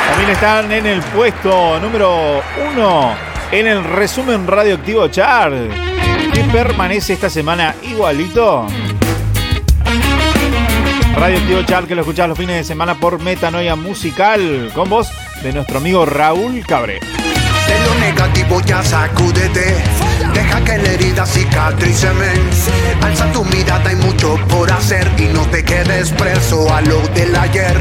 También 0.09 0.29
están 0.31 0.71
en 0.71 0.85
el 0.85 1.01
puesto 1.01 1.79
número 1.79 2.41
uno 2.71 3.15
en 3.51 3.67
el 3.67 3.83
resumen 3.83 4.45
radioactivo 4.45 5.07
chart. 5.07 5.53
Que 6.33 6.43
permanece 6.51 7.13
esta 7.13 7.29
semana 7.29 7.75
igualito. 7.83 8.67
Radioactivo 11.19 11.63
Chart 11.63 11.87
que 11.87 11.95
lo 11.95 12.01
escuchás 12.01 12.29
los 12.29 12.37
fines 12.37 12.57
de 12.57 12.63
semana 12.63 12.99
por 12.99 13.19
Metanoia 13.19 13.75
Musical. 13.75 14.71
Con 14.75 14.87
voz 14.87 15.09
de 15.41 15.51
nuestro 15.51 15.79
amigo 15.79 16.05
Raúl 16.05 16.63
Cabré. 16.65 16.99
De 16.99 17.85
lo 17.85 17.95
negativo 17.99 18.61
ya 18.61 18.83
sacúdete. 18.83 19.75
Deja 20.33 20.63
que 20.63 20.77
la 20.77 20.91
herida 20.91 21.25
cicatrice, 21.25 22.13
men. 22.13 22.49
Alza 23.01 23.31
tu 23.31 23.43
mirada, 23.45 23.89
hay 23.89 23.95
mucho 23.95 24.37
por 24.47 24.71
hacer 24.71 25.11
y 25.17 25.23
no 25.23 25.41
te 25.47 25.63
quedes 25.63 26.11
preso 26.11 26.71
a 26.73 26.81
lo 26.81 26.99
del 27.09 27.35
ayer. 27.35 27.75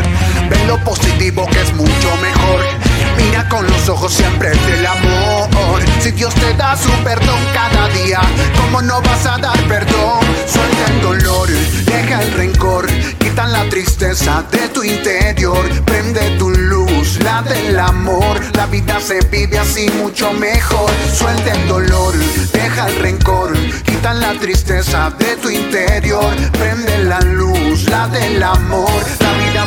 Ve 0.48 0.66
lo 0.66 0.82
positivo 0.82 1.46
que 1.46 1.60
es 1.60 1.74
mucho 1.74 2.16
mejor. 2.22 2.85
Mira 3.16 3.48
con 3.48 3.66
los 3.66 3.88
ojos 3.88 4.12
siempre 4.12 4.50
del 4.50 4.86
amor. 4.86 5.82
Si 6.00 6.10
Dios 6.12 6.34
te 6.34 6.54
da 6.54 6.76
su 6.76 6.90
perdón 7.02 7.40
cada 7.52 7.88
día, 7.88 8.20
¿cómo 8.56 8.82
no 8.82 9.00
vas 9.02 9.26
a 9.26 9.38
dar 9.38 9.58
perdón? 9.64 10.20
Suelta 10.46 10.92
el 10.92 11.00
dolor, 11.02 11.48
deja 11.84 12.22
el 12.22 12.32
rencor, 12.32 12.86
quita 13.18 13.46
la 13.46 13.68
tristeza 13.68 14.44
de 14.50 14.68
tu 14.68 14.82
interior. 14.82 15.68
Prende 15.84 16.36
tu 16.38 16.50
luz, 16.50 17.18
la 17.22 17.42
del 17.42 17.78
amor. 17.78 18.40
La 18.54 18.66
vida 18.66 19.00
se 19.00 19.20
vive 19.26 19.58
así 19.58 19.90
mucho 19.90 20.32
mejor. 20.32 20.90
Suelta 21.12 21.52
el 21.52 21.68
dolor, 21.68 22.14
deja 22.52 22.88
el 22.88 22.96
rencor, 22.96 23.52
quita 23.84 24.14
la 24.14 24.32
tristeza 24.34 25.10
de 25.18 25.36
tu 25.36 25.50
interior. 25.50 26.34
Prende 26.52 26.98
la 27.04 27.20
luz, 27.20 27.84
la 27.84 28.08
del 28.08 28.42
amor. 28.42 28.90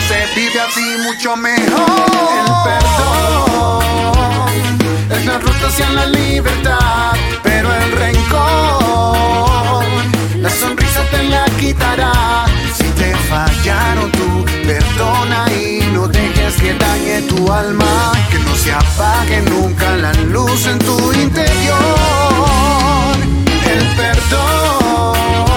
Se 0.08 0.26
vive 0.36 0.60
así 0.60 0.98
mucho 1.04 1.36
mejor. 1.36 1.60
El 2.40 2.52
perdón 2.64 3.80
es 5.12 5.26
la 5.26 5.38
ruta 5.40 5.68
hacia 5.68 5.90
la 5.90 6.06
libertad, 6.08 7.14
pero 7.44 7.74
el 7.74 7.92
rencor, 7.92 9.84
la 10.38 10.50
sonrisa 10.50 11.02
te 11.12 11.24
la 11.24 11.46
quitará. 11.60 12.46
Si 12.76 12.86
te 13.00 13.16
fallaron 13.30 14.12
tú, 14.12 14.46
perdona 14.66 15.52
y 15.52 15.82
no 15.94 16.08
dejes 16.08 16.56
que 16.56 16.74
dañe 16.74 17.22
tu 17.24 17.52
alma, 17.52 18.14
que 18.32 18.40
no 18.40 18.56
se 18.56 18.72
apague 18.72 19.42
nunca 19.42 19.92
la 19.98 20.14
luz 20.14 20.66
en 20.68 20.80
tu 20.80 21.12
interior. 21.14 21.76
El 23.66 23.86
perdón 23.96 25.49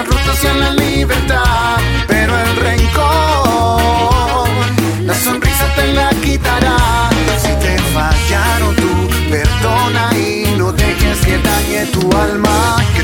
la 0.00 0.06
ruta 0.06 0.32
hacia 0.32 0.54
la 0.54 0.70
libertad, 0.72 1.76
pero 2.06 2.32
el 2.38 2.56
rencor, 2.56 4.48
la 5.04 5.14
sonrisa 5.14 5.66
te 5.76 5.92
la 5.92 6.10
quitará. 6.24 7.10
Si 7.42 7.52
te 7.64 7.78
fallaron 7.94 8.74
tú, 8.76 8.92
perdona 9.30 10.10
y 10.16 10.54
no 10.56 10.72
dejes 10.72 11.18
que 11.26 11.36
dañe 11.38 11.86
tu 11.86 12.00
alma, 12.16 12.76
que 12.94 13.02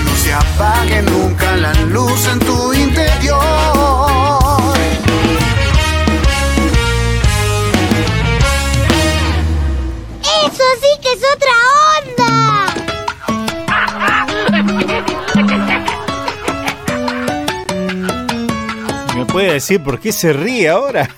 decir 19.67 19.83
por 19.83 19.99
qué 19.99 20.13
se 20.13 20.33
ríe 20.33 20.69
ahora? 20.69 21.11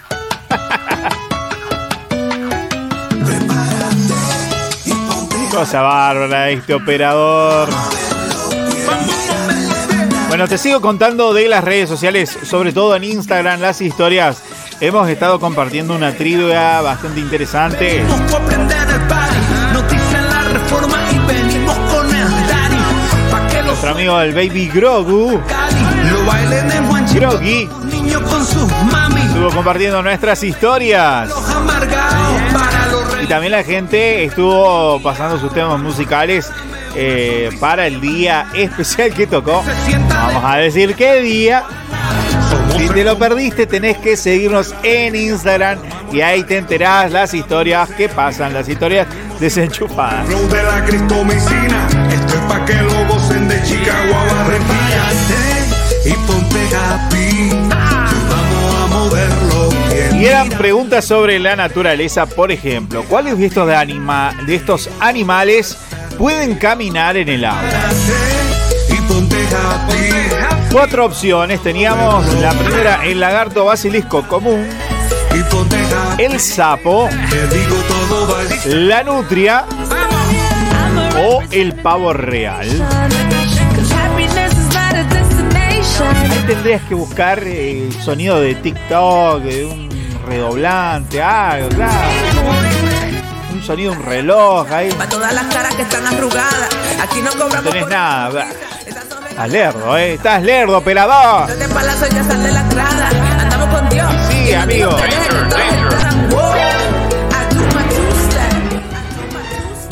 Cosa 5.50 5.82
bárbara 5.82 6.48
este 6.48 6.72
operador. 6.72 7.68
Bueno, 10.28 10.48
te 10.48 10.56
sigo 10.56 10.80
contando 10.80 11.34
de 11.34 11.46
las 11.46 11.62
redes 11.62 11.90
sociales, 11.90 12.38
sobre 12.44 12.72
todo 12.72 12.96
en 12.96 13.04
Instagram, 13.04 13.61
las 13.61 13.82
historias. 13.82 14.42
Hemos 14.80 15.11
estado 15.11 15.38
compartiendo 15.38 15.94
una 15.94 16.14
trivia 16.14 16.80
bastante 16.80 17.20
interesante. 17.20 18.02
Nuestro 23.66 23.90
amigo 23.90 24.18
el 24.22 24.32
Baby 24.32 24.68
Grogu, 24.68 25.38
lo 27.20 27.38
con 28.28 28.46
sus 28.46 28.68
mami. 28.90 29.20
estuvo 29.22 29.50
compartiendo 29.50 30.02
nuestras 30.02 30.42
historias. 30.42 31.30
Amargados 31.54 32.40
para 32.52 32.86
los 32.86 33.22
Y 33.22 33.26
también 33.26 33.52
la 33.52 33.64
gente 33.64 34.24
estuvo 34.24 35.00
pasando 35.02 35.38
sus 35.38 35.52
temas 35.52 35.80
musicales 35.80 36.50
eh, 36.94 37.50
para 37.60 37.86
el 37.86 38.00
día 38.00 38.48
especial 38.54 39.12
que 39.12 39.26
tocó. 39.26 39.62
Vamos 40.08 40.44
a 40.44 40.56
decir 40.56 40.94
qué 40.94 41.20
día. 41.20 41.64
Si 42.76 42.88
te 42.88 43.04
lo 43.04 43.18
perdiste, 43.18 43.66
tenés 43.66 43.98
que 43.98 44.16
seguirnos 44.16 44.74
en 44.82 45.14
Instagram 45.14 45.78
y 46.12 46.20
ahí 46.20 46.44
te 46.44 46.58
enterás 46.58 47.10
las 47.10 47.34
historias 47.34 47.88
que 47.90 48.08
pasan, 48.08 48.54
las 48.54 48.68
historias 48.68 49.06
desenchufadas. 49.40 50.28
De 50.28 50.62
la 50.62 50.84
cristomicina. 50.84 51.86
Esto 52.10 52.34
es 52.34 52.40
pa' 52.48 52.64
que 52.64 52.74
lo 52.74 53.06
gocen 53.06 53.48
de 53.48 53.62
Chicago 53.62 54.14
a 54.14 54.24
Barranquilla. 54.34 55.04
Y 56.04 56.12
ponte 56.26 56.76
happy. 56.76 57.67
Y 60.18 60.24
eran 60.26 60.48
preguntas 60.50 61.04
sobre 61.04 61.38
la 61.38 61.54
naturaleza, 61.56 62.26
por 62.26 62.50
ejemplo, 62.50 63.04
¿cuáles 63.08 63.38
de 63.38 63.46
estos, 63.46 63.66
de 63.66 63.76
anima- 63.76 64.34
de 64.46 64.54
estos 64.56 64.88
animales 65.00 65.76
pueden 66.18 66.56
caminar 66.56 67.16
en 67.16 67.28
el 67.28 67.44
agua? 67.44 67.62
Cuatro 70.72 71.06
opciones 71.06 71.62
teníamos. 71.62 72.26
La 72.34 72.50
primera, 72.52 73.04
el 73.06 73.20
lagarto 73.20 73.64
basilisco 73.64 74.26
común. 74.26 74.66
El 76.18 76.40
sapo. 76.40 77.08
La 78.66 79.02
nutria. 79.04 79.64
O 81.24 81.42
el 81.50 81.74
pavo 81.74 82.12
real. 82.12 82.68
Tendrías 86.58 86.82
que 86.88 86.94
buscar 86.96 87.38
el 87.44 87.92
sonido 88.02 88.40
de 88.40 88.56
TikTok, 88.56 89.42
de 89.42 89.64
un 89.64 89.88
redoblante, 90.26 91.22
algo, 91.22 91.68
claro. 91.68 91.92
Un 93.52 93.62
sonido, 93.62 93.92
un 93.92 94.02
reloj 94.02 94.68
ahí. 94.72 94.90
Para 94.90 95.08
todas 95.08 95.32
las 95.34 95.44
caras 95.54 95.72
que 95.76 95.82
están 95.82 96.04
arrugadas. 96.04 96.68
Aquí 97.00 97.20
no 97.20 97.32
No 97.36 97.44
cobramos 97.44 97.72
tenés 97.72 97.88
nada. 97.88 98.48
Estás 98.84 99.50
lerdo, 99.50 99.96
eh. 99.98 100.14
Estás 100.14 100.42
lerdo, 100.42 100.80
pelador. 100.80 101.46
de 101.46 101.68
palazo 101.68 102.06
ya 102.08 102.24
sal 102.24 102.42
de 102.42 102.50
la 102.50 102.62
grada. 102.64 103.08
Andamos 103.40 103.78
con 103.78 103.88
Dios. 103.88 104.12
Sí, 104.28 104.52
amigo. 104.52 104.90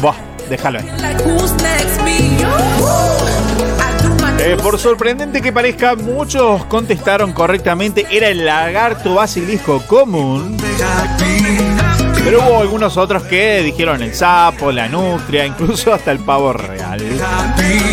Buah, 0.00 0.16
déjalo 0.50 0.80
ahí. 0.80 1.85
Eh, 4.46 4.56
por 4.62 4.78
sorprendente 4.78 5.42
que 5.42 5.52
parezca, 5.52 5.96
muchos 5.96 6.64
contestaron 6.66 7.32
correctamente. 7.32 8.06
Era 8.08 8.28
el 8.28 8.44
lagarto 8.44 9.14
basilisco 9.14 9.82
común. 9.88 10.56
Pero 12.22 12.46
hubo 12.46 12.60
algunos 12.60 12.96
otros 12.96 13.24
que 13.24 13.62
dijeron 13.64 14.00
el 14.02 14.14
sapo, 14.14 14.70
la 14.70 14.88
nutria, 14.88 15.44
incluso 15.44 15.92
hasta 15.92 16.12
el 16.12 16.20
pavo 16.20 16.52
real. 16.52 17.02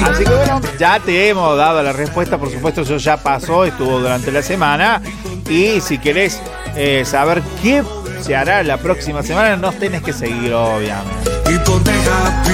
Así 0.04 0.24
que 0.24 0.30
bueno, 0.30 0.62
ya 0.78 1.00
te 1.00 1.28
hemos 1.28 1.58
dado 1.58 1.82
la 1.82 1.92
respuesta. 1.92 2.38
Por 2.38 2.52
supuesto, 2.52 2.82
eso 2.82 2.98
ya 2.98 3.18
pasó, 3.18 3.66
estuvo 3.66 4.00
durante 4.00 4.32
la 4.32 4.44
semana. 4.44 5.02
Y 5.50 5.82
si 5.82 5.98
querés 5.98 6.40
eh, 6.76 7.02
saber 7.04 7.42
qué 7.64 7.84
se 8.22 8.36
hará 8.36 8.62
la 8.62 8.78
próxima 8.78 9.24
semana, 9.24 9.58
nos 9.58 9.80
tenés 9.80 10.04
que 10.04 10.14
seguir, 10.14 10.54
obviamente. 10.54 11.32
y 11.50 11.54
happy. 11.56 12.54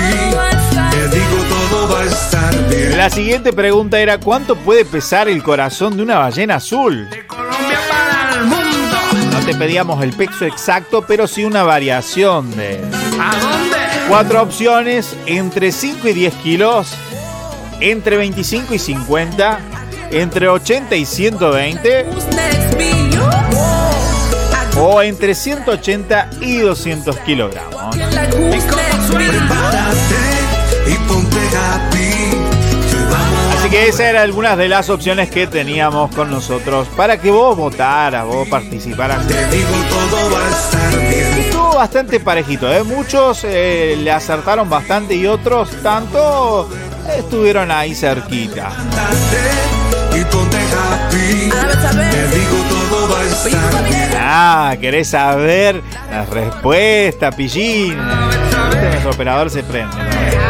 Te 0.89 1.07
digo 1.09 1.43
todo 1.49 1.58
va 1.91 2.01
a 2.01 2.05
estar 2.05 2.69
bien. 2.69 2.97
La 2.97 3.09
siguiente 3.09 3.53
pregunta 3.53 3.99
era: 3.99 4.19
¿cuánto 4.19 4.55
puede 4.55 4.85
pesar 4.85 5.27
el 5.27 5.41
corazón 5.43 5.97
de 5.97 6.03
una 6.03 6.19
ballena 6.19 6.55
azul? 6.55 7.07
Colombia 7.27 7.79
para 7.89 8.35
el 8.35 8.45
mundo. 8.45 8.97
No 9.31 9.39
te 9.45 9.55
pedíamos 9.55 10.03
el 10.03 10.13
peso 10.13 10.45
exacto, 10.45 11.03
pero 11.07 11.27
sí 11.27 11.43
una 11.45 11.63
variación 11.63 12.55
de 12.55 12.81
¿A 13.19 13.35
dónde? 13.39 13.77
cuatro 14.07 14.41
opciones: 14.41 15.15
entre 15.25 15.71
5 15.71 16.07
y 16.09 16.13
10 16.13 16.33
kilos, 16.35 16.93
entre 17.79 18.17
25 18.17 18.73
y 18.73 18.79
50, 18.79 19.59
entre 20.11 20.47
80 20.49 20.95
y 20.95 21.05
120 21.05 22.05
who's 22.09 22.25
next 22.27 22.77
me? 22.77 22.99
o 24.81 25.01
entre 25.01 25.35
180 25.35 26.29
y 26.39 26.59
200 26.59 27.17
kilogramos. 27.19 27.95
Así 33.69 33.77
que 33.77 33.87
esas 33.87 33.99
eran 33.99 34.23
algunas 34.23 34.57
de 34.57 34.67
las 34.67 34.89
opciones 34.89 35.29
que 35.29 35.45
teníamos 35.45 36.09
con 36.15 36.31
nosotros 36.31 36.87
para 36.97 37.21
que 37.21 37.29
vos 37.29 37.55
votaras, 37.55 38.25
vos 38.25 38.47
participaras. 38.47 39.27
Te 39.27 39.45
digo 39.49 39.69
todo 39.91 40.31
va 40.31 40.43
a 40.43 40.49
estar 40.49 40.99
bien. 40.99 41.39
Estuvo 41.45 41.75
bastante 41.75 42.19
parejito, 42.19 42.73
¿eh? 42.73 42.81
muchos 42.81 43.43
eh, 43.43 43.95
le 44.01 44.11
acertaron 44.11 44.67
bastante 44.71 45.13
y 45.13 45.27
otros 45.27 45.69
tanto 45.83 46.67
estuvieron 47.15 47.69
ahí 47.69 47.93
cerquita. 47.93 48.71
Ah, 54.17 54.75
querés 54.81 55.09
saber 55.09 55.83
la 56.09 56.25
respuesta, 56.25 57.29
pillín. 57.31 57.99
Este 58.71 58.89
nuestro 58.89 59.11
operador 59.11 59.51
se 59.51 59.61
prende. 59.61 59.95
¿no? 59.95 60.48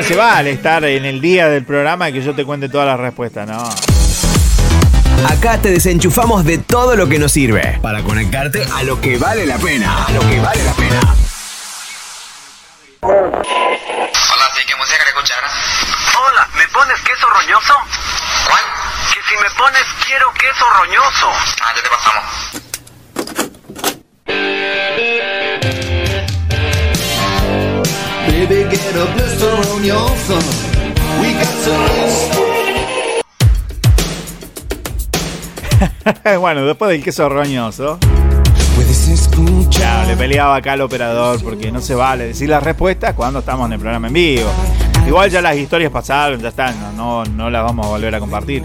No 0.00 0.06
se 0.06 0.16
vale 0.16 0.52
estar 0.52 0.82
en 0.82 1.04
el 1.04 1.20
día 1.20 1.50
del 1.50 1.62
programa 1.62 2.08
y 2.08 2.14
que 2.14 2.22
yo 2.22 2.34
te 2.34 2.42
cuente 2.46 2.70
todas 2.70 2.86
las 2.86 2.98
respuestas, 2.98 3.46
no. 3.46 3.62
Acá 5.28 5.58
te 5.60 5.70
desenchufamos 5.70 6.42
de 6.42 6.56
todo 6.56 6.96
lo 6.96 7.06
que 7.06 7.18
nos 7.18 7.32
sirve 7.32 7.78
para 7.82 8.02
conectarte 8.02 8.64
a 8.64 8.82
lo 8.82 8.98
que 8.98 9.18
vale 9.18 9.44
la 9.44 9.58
pena. 9.58 10.06
A 10.06 10.10
lo 10.12 10.20
que 10.20 10.40
vale 10.40 10.64
la 10.64 10.72
pena. 10.72 11.00
Hola, 13.02 13.20
sí, 14.54 14.62
¿qué 14.66 14.74
música 14.76 14.96
querés 14.96 15.12
escuchar? 15.14 15.44
Hola, 16.18 16.48
¿me 16.56 16.66
pones 16.68 16.98
queso 17.02 17.26
roñoso? 17.28 17.74
¿Cuál? 18.48 18.62
Si 19.28 19.34
me 19.36 19.50
pones 19.50 19.84
quiero 20.06 20.32
queso 20.32 20.64
roñoso. 20.78 21.28
Ah, 21.60 21.74
ya 21.76 21.82
te 21.82 21.90
pasamos. 21.90 22.69
Get 28.82 28.96
a 28.96 29.06
blister 29.14 29.54
on 29.72 29.84
your 29.84 30.08
thumb. 30.26 30.44
We 31.20 31.32
got 31.34 31.54
to 31.64 32.60
bueno, 36.40 36.64
después 36.64 36.90
del 36.90 37.02
queso 37.02 37.28
roñoso. 37.28 37.98
Claro, 39.70 40.08
le 40.08 40.16
peleaba 40.16 40.56
acá 40.56 40.72
al 40.72 40.80
operador 40.80 41.42
porque 41.42 41.70
no 41.70 41.80
se 41.80 41.94
vale 41.94 42.26
decir 42.28 42.48
las 42.48 42.62
respuestas 42.62 43.14
cuando 43.14 43.40
estamos 43.40 43.66
en 43.66 43.74
el 43.74 43.78
programa 43.78 44.08
en 44.08 44.12
vivo. 44.12 44.50
Igual 45.06 45.30
ya 45.30 45.40
las 45.40 45.56
historias 45.56 45.90
pasaron, 45.90 46.40
ya 46.40 46.48
están, 46.48 46.96
no, 46.96 47.24
no, 47.24 47.24
no 47.24 47.50
las 47.50 47.62
vamos 47.62 47.86
a 47.86 47.88
volver 47.90 48.14
a 48.14 48.20
compartir. 48.20 48.64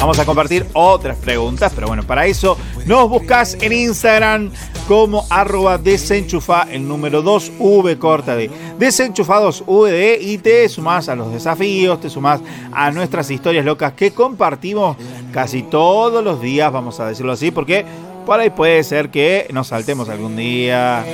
Vamos 0.00 0.18
a 0.18 0.24
compartir 0.24 0.64
otras 0.72 1.18
preguntas, 1.18 1.72
pero 1.74 1.86
bueno, 1.86 2.02
para 2.04 2.24
eso 2.24 2.56
nos 2.86 3.06
buscas 3.10 3.54
en 3.60 3.70
Instagram 3.70 4.50
como 4.88 5.26
arroba 5.28 5.76
desenchufa 5.76 6.66
el 6.70 6.88
número 6.88 7.20
2 7.20 7.52
V 7.58 7.98
corta 7.98 8.34
de 8.34 8.50
desenchufados 8.78 9.62
VD 9.66 10.16
y 10.22 10.38
te 10.38 10.66
sumás 10.70 11.10
a 11.10 11.14
los 11.14 11.30
desafíos, 11.30 12.00
te 12.00 12.08
sumás 12.08 12.40
a 12.72 12.90
nuestras 12.90 13.30
historias 13.30 13.62
locas 13.62 13.92
que 13.92 14.12
compartimos 14.12 14.96
casi 15.34 15.64
todos 15.64 16.24
los 16.24 16.40
días, 16.40 16.72
vamos 16.72 16.98
a 16.98 17.06
decirlo 17.06 17.32
así, 17.32 17.50
porque 17.50 17.84
por 18.24 18.40
ahí 18.40 18.48
puede 18.48 18.82
ser 18.84 19.10
que 19.10 19.48
nos 19.52 19.66
saltemos 19.66 20.08
algún 20.08 20.34
día, 20.34 21.04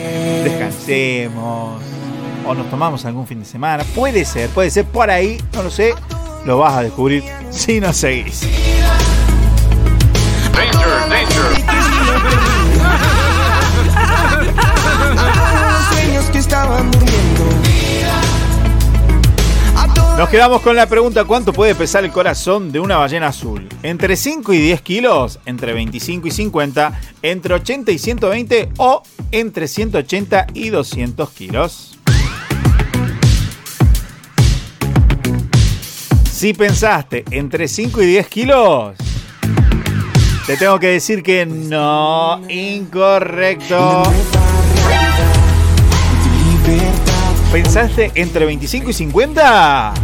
descansemos 0.45 1.83
o 2.47 2.55
nos 2.55 2.71
tomamos 2.71 3.05
algún 3.05 3.27
fin 3.27 3.41
de 3.41 3.47
semana. 3.47 3.83
Puede 3.97 4.25
ser, 4.25 4.49
puede 4.51 4.71
ser 4.71 4.85
por 4.85 5.11
ahí, 5.11 5.39
no 5.55 5.65
lo 5.65 5.71
sé, 5.73 5.93
lo 6.47 6.59
vas 6.59 6.77
a 6.77 6.83
descubrir 6.83 7.25
si 7.51 7.81
nos 7.81 7.97
seguís. 7.97 8.43
Danger, 10.53 11.09
danger. 11.11 11.67
Nos 20.17 20.31
quedamos 20.31 20.63
con 20.63 20.75
la 20.75 20.87
pregunta 20.87 21.25
¿cuánto 21.25 21.53
puede 21.53 21.75
pesar 21.75 22.05
el 22.05 22.11
corazón 22.11 22.73
de 22.73 22.81
una 22.81 22.97
ballena 22.97 23.27
azul? 23.27 23.69
¿Entre 23.83 24.17
5 24.17 24.55
y 24.55 24.59
10 24.59 24.81
kilos? 24.81 25.39
¿Entre 25.45 25.75
25 25.75 26.29
y 26.29 26.31
50? 26.31 27.01
¿Entre 27.21 27.55
80 27.55 27.93
y 27.93 27.99
120? 27.99 28.69
¿O 28.79 29.03
entre 29.31 29.69
180 29.69 30.47
y 30.55 30.71
200 30.71 31.31
kilos? 31.33 31.96
Si 36.37 36.53
pensaste 36.53 37.25
entre 37.31 37.67
5 37.67 38.03
y 38.03 38.07
10 38.09 38.29
kilos, 38.29 38.95
te 40.47 40.59
tengo 40.59 40.79
que 40.79 40.89
decir 40.89 41.23
que 41.23 41.47
no, 41.47 42.43
incorrecto. 42.51 44.03
¿Pensaste 47.51 48.13
entre 48.17 48.45
25 48.45 48.91
y 48.91 48.93
50? 48.93 49.95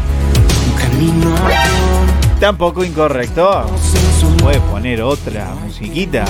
Tampoco 2.41 2.83
incorrecto. 2.83 3.67
Puede 4.43 4.61
poner 4.61 5.03
otra 5.03 5.55
musiquita. 5.63 6.25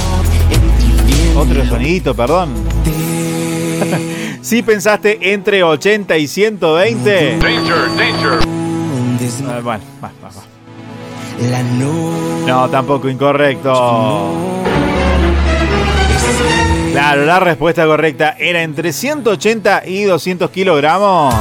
Otro 1.36 1.64
sonidito, 1.64 2.12
perdón. 2.12 2.52
Si 4.42 4.60
pensaste 4.60 5.32
entre 5.32 5.62
80 5.62 6.18
y 6.18 6.26
120. 6.26 7.38
Danger, 7.38 7.96
danger. 7.96 8.51
Ah, 9.48 9.60
Bueno, 9.62 9.82
va, 10.02 10.10
va, 10.22 10.28
va. 10.28 10.42
No, 12.46 12.68
tampoco 12.70 13.08
incorrecto. 13.08 14.32
Claro, 16.92 17.24
la 17.24 17.40
respuesta 17.40 17.86
correcta 17.86 18.36
era 18.38 18.62
entre 18.62 18.92
180 18.92 19.82
y 19.86 20.04
200 20.04 20.50
kilogramos. 20.50 21.34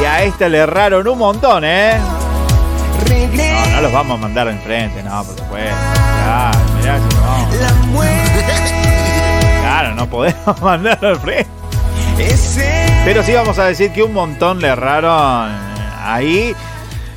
Y 0.00 0.04
a 0.04 0.22
esta 0.24 0.48
le 0.48 0.58
erraron 0.58 1.06
un 1.06 1.18
montón, 1.18 1.64
¿eh? 1.64 1.96
No, 3.68 3.76
no 3.76 3.80
los 3.82 3.92
vamos 3.92 4.18
a 4.18 4.20
mandar 4.22 4.48
enfrente, 4.48 5.02
no, 5.02 5.22
por 5.24 5.36
supuesto. 5.38 5.76
Claro, 6.24 6.58
mirá 6.80 6.98
si 6.98 7.14
no 7.14 7.20
vamos. 7.22 7.54
Claro, 9.60 9.94
no 9.94 10.06
podemos 10.08 10.60
mandarlo 10.62 11.08
al 11.08 11.20
frente. 11.20 11.46
Pero 13.04 13.22
sí 13.22 13.32
vamos 13.32 13.58
a 13.58 13.64
decir 13.66 13.90
que 13.92 14.02
un 14.02 14.12
montón 14.14 14.60
le 14.60 14.68
erraron 14.68 15.50
ahí, 16.02 16.54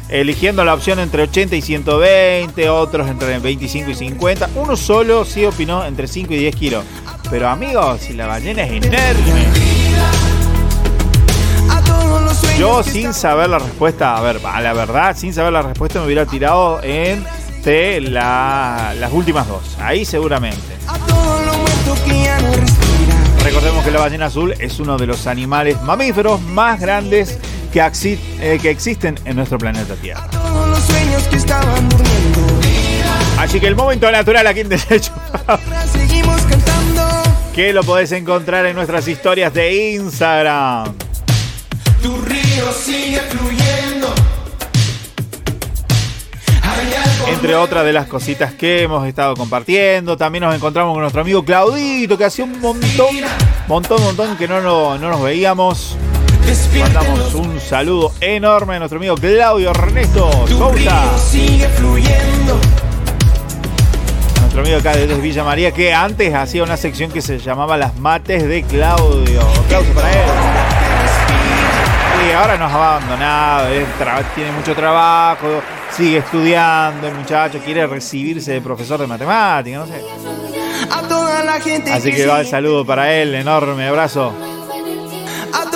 eligiendo 0.10 0.64
la 0.64 0.74
opción 0.74 1.00
entre 1.00 1.24
80 1.24 1.56
y 1.56 1.62
120, 1.62 2.70
otros 2.70 3.08
entre 3.10 3.40
25 3.40 3.92
y 3.92 3.96
50. 3.96 4.50
Uno 4.56 4.76
solo 4.78 5.26
sí 5.26 5.46
opinó 5.46 5.86
entre 5.86 6.08
5 6.08 6.34
y 6.34 6.38
10 6.38 6.56
kilos. 6.56 6.84
Pero 7.30 7.50
amigos, 7.50 8.02
si 8.02 8.14
la 8.14 8.28
ballena 8.28 8.64
es 8.64 8.72
enorme. 8.72 9.46
Yo 12.58 12.82
sin 12.84 13.14
saber 13.14 13.50
la 13.50 13.60
respuesta, 13.60 14.18
a 14.18 14.22
ver, 14.22 14.40
a 14.44 14.62
la 14.62 14.74
verdad, 14.74 15.16
sin 15.16 15.34
saber 15.34 15.54
la 15.54 15.62
respuesta 15.62 16.00
me 16.00 16.06
hubiera 16.08 16.26
tirado 16.26 16.82
entre 16.82 18.02
la- 18.02 18.96
las 19.00 19.12
últimas 19.14 19.48
dos. 19.48 19.62
Ahí 19.80 20.06
seguramente. 20.06 20.58
Recordemos 23.44 23.84
que 23.86 23.92
la 23.92 24.00
ballena 24.00 24.26
azul 24.26 24.54
es 24.60 24.80
uno 24.80 24.98
de 24.98 25.06
los 25.06 25.28
animales 25.28 25.80
mamíferos 25.84 26.42
más 26.42 26.80
grandes 26.80 27.38
que, 27.78 27.84
axi- 27.84 28.18
eh, 28.42 28.58
que 28.60 28.72
existen 28.72 29.20
en 29.26 29.36
nuestro 29.36 29.60
planeta 29.60 29.94
Tierra. 29.96 30.28
Así 33.38 33.60
que 33.60 33.68
el 33.68 33.76
momento 33.76 34.12
natural 34.12 34.48
aquí 34.48 34.62
en 34.62 34.70
cantando. 34.70 35.12
que 37.54 37.74
lo 37.74 37.84
podés 37.84 38.12
encontrar 38.14 38.66
en 38.66 38.76
nuestras 38.76 39.08
historias 39.08 39.54
de 39.54 39.92
Instagram. 39.94 40.92
Tu 42.02 42.18
río 42.20 42.72
sigue 42.74 43.20
fluyendo. 43.30 44.08
Entre 47.28 47.56
otras 47.56 47.86
de 47.86 47.94
las 47.94 48.08
cositas 48.08 48.54
que 48.54 48.82
hemos 48.84 49.08
estado 49.08 49.36
compartiendo, 49.36 50.18
también 50.18 50.44
nos 50.46 50.56
encontramos 50.56 50.94
con 50.94 51.02
nuestro 51.02 51.22
amigo 51.22 51.46
Claudito, 51.46 52.18
que 52.18 52.26
hacía 52.26 52.44
un 52.46 52.60
montón, 52.60 53.16
montón, 53.68 54.02
montón 54.02 54.36
que 54.36 54.48
no, 54.48 54.62
no, 54.62 54.98
no 54.98 55.10
nos 55.10 55.22
veíamos. 55.22 55.96
Mandamos 56.80 57.34
un 57.34 57.60
saludo 57.60 58.14
enorme 58.22 58.76
a 58.76 58.80
nuestro 58.80 59.00
amigo 59.00 59.16
Claudio 59.16 59.72
Ernesto 59.72 60.48
Sousa, 60.48 61.04
nuestro 64.40 64.62
amigo 64.62 64.78
acá 64.78 64.96
desde 64.96 65.20
Villa 65.20 65.44
María, 65.44 65.72
que 65.72 65.94
antes 65.94 66.34
hacía 66.34 66.64
una 66.64 66.78
sección 66.78 67.12
que 67.12 67.22
se 67.22 67.40
llamaba 67.40 67.76
Las 67.76 67.98
Mates 67.98 68.48
de 68.48 68.64
Claudio. 68.64 69.42
Aplauso 69.42 69.92
para 69.94 70.10
él. 70.10 70.18
Y 72.30 72.32
ahora 72.32 72.58
nos 72.58 72.72
ha 72.72 72.96
abandonado, 72.96 73.68
tiene 74.34 74.52
mucho 74.54 74.74
trabajo, 74.74 75.62
sigue 75.92 76.20
estudiando, 76.20 77.08
el 77.08 77.16
muchacho 77.16 77.60
quiere 77.60 77.86
recibirse 77.88 78.54
de 78.54 78.62
profesor 78.62 79.00
de 79.00 79.08
matemáticas, 79.08 79.82
no 79.82 79.94
sé. 79.94 80.02
Así 81.92 82.14
que 82.14 82.26
va 82.26 82.40
el 82.40 82.48
saludo 82.48 82.86
para 82.86 83.14
él, 83.14 83.36
enorme 83.36 83.88
abrazo. 83.88 84.34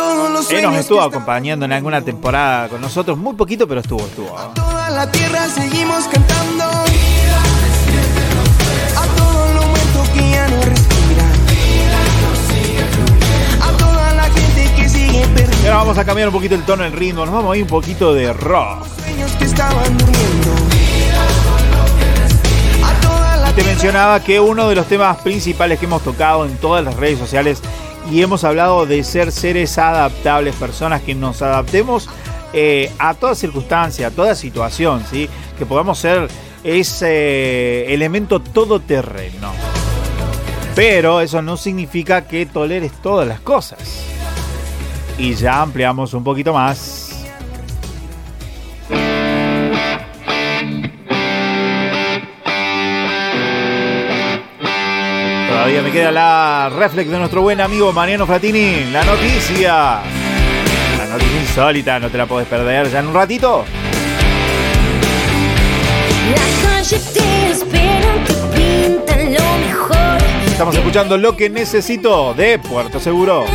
A 0.01 0.03
todos 0.03 0.31
los 0.31 0.51
Él 0.51 0.63
nos 0.63 0.75
estuvo 0.75 0.99
acompañando 0.99 1.65
en 1.65 1.73
alguna 1.73 2.01
temporada 2.01 2.67
con 2.69 2.81
nosotros, 2.81 3.19
muy 3.19 3.35
poquito, 3.35 3.67
pero 3.67 3.81
estuvo, 3.81 4.03
estuvo. 4.03 4.35
toda 4.55 4.89
la 4.89 5.11
tierra 5.11 5.47
seguimos 5.47 6.05
cantando. 6.05 6.63
A 6.63 6.85
todo 9.15 9.53
lo 9.53 9.61
muerto 9.67 10.03
que 10.15 10.31
ya 10.31 10.47
no 10.47 10.59
respira. 10.63 11.23
A 13.61 13.77
toda 13.77 14.13
la 14.15 14.23
gente 14.23 14.71
que 14.75 14.89
sigue. 14.89 15.23
Y 15.63 15.67
ahora 15.67 15.77
vamos 15.77 15.99
a 15.99 16.03
cambiar 16.03 16.29
un 16.29 16.33
poquito 16.33 16.55
el 16.55 16.63
tono, 16.63 16.83
el 16.83 16.93
ritmo, 16.93 17.23
nos 17.23 17.35
vamos 17.35 17.53
a 17.53 17.57
ir 17.57 17.61
un 17.63 17.69
poquito 17.69 18.11
de 18.15 18.33
rock. 18.33 18.83
Sueños 19.03 19.31
que 19.33 19.45
estaban 19.45 19.97
durmiendo. 19.99 20.51
Te 23.55 23.63
mencionaba 23.65 24.23
que 24.23 24.39
uno 24.39 24.69
de 24.69 24.75
los 24.75 24.87
temas 24.87 25.17
principales 25.17 25.77
que 25.77 25.85
hemos 25.85 26.01
tocado 26.01 26.45
en 26.45 26.55
todas 26.57 26.83
las 26.85 26.95
redes 26.95 27.19
sociales 27.19 27.61
y 28.11 28.21
hemos 28.21 28.43
hablado 28.43 28.85
de 28.85 29.03
ser 29.05 29.31
seres 29.31 29.77
adaptables, 29.77 30.53
personas 30.55 31.01
que 31.01 31.15
nos 31.15 31.41
adaptemos 31.41 32.09
eh, 32.51 32.91
a 32.99 33.13
toda 33.13 33.35
circunstancia, 33.35 34.07
a 34.07 34.11
toda 34.11 34.35
situación, 34.35 35.03
¿sí? 35.09 35.29
que 35.57 35.65
podamos 35.65 35.97
ser 35.97 36.27
ese 36.61 37.93
elemento 37.93 38.41
todoterreno. 38.41 39.51
Pero 40.75 41.21
eso 41.21 41.41
no 41.41 41.55
significa 41.55 42.27
que 42.27 42.45
toleres 42.45 42.91
todas 43.01 43.27
las 43.27 43.39
cosas. 43.39 43.79
Y 45.17 45.33
ya 45.35 45.61
ampliamos 45.61 46.13
un 46.13 46.23
poquito 46.23 46.53
más. 46.53 47.10
Todavía 55.61 55.83
me 55.83 55.91
queda 55.91 56.11
la 56.11 56.71
reflex 56.75 57.07
de 57.11 57.19
nuestro 57.19 57.43
buen 57.43 57.61
amigo 57.61 57.93
Mariano 57.93 58.25
Fratini. 58.25 58.85
La 58.91 59.03
noticia. 59.03 59.99
La 60.97 61.05
noticia 61.07 61.39
insólita, 61.39 61.99
no 61.99 62.09
te 62.09 62.17
la 62.17 62.25
podés 62.25 62.47
perder 62.47 62.89
ya 62.89 62.97
en 62.97 63.07
un 63.09 63.13
ratito. 63.13 63.63
Estamos 70.47 70.75
escuchando 70.75 71.15
lo 71.19 71.37
que 71.37 71.51
necesito 71.51 72.33
de 72.33 72.57
Puerto 72.57 72.99
Seguro. 72.99 73.45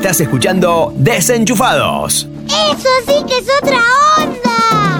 Estás 0.00 0.18
escuchando 0.22 0.94
Desenchufados. 0.96 2.26
Eso 2.46 2.88
sí 3.06 3.22
que 3.28 3.36
es 3.36 3.46
otra 3.62 3.82
onda. 4.16 4.98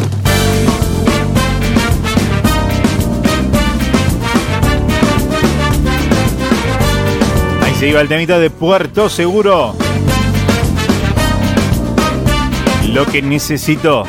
Ahí 7.63 7.75
se 7.77 7.89
iba 7.89 8.03
el 8.03 8.09
temita 8.09 8.39
de 8.39 8.51
Puerto 8.51 9.09
Seguro. 9.09 9.75
Lo 12.93 13.07
que 13.07 13.23
necesito. 13.23 14.05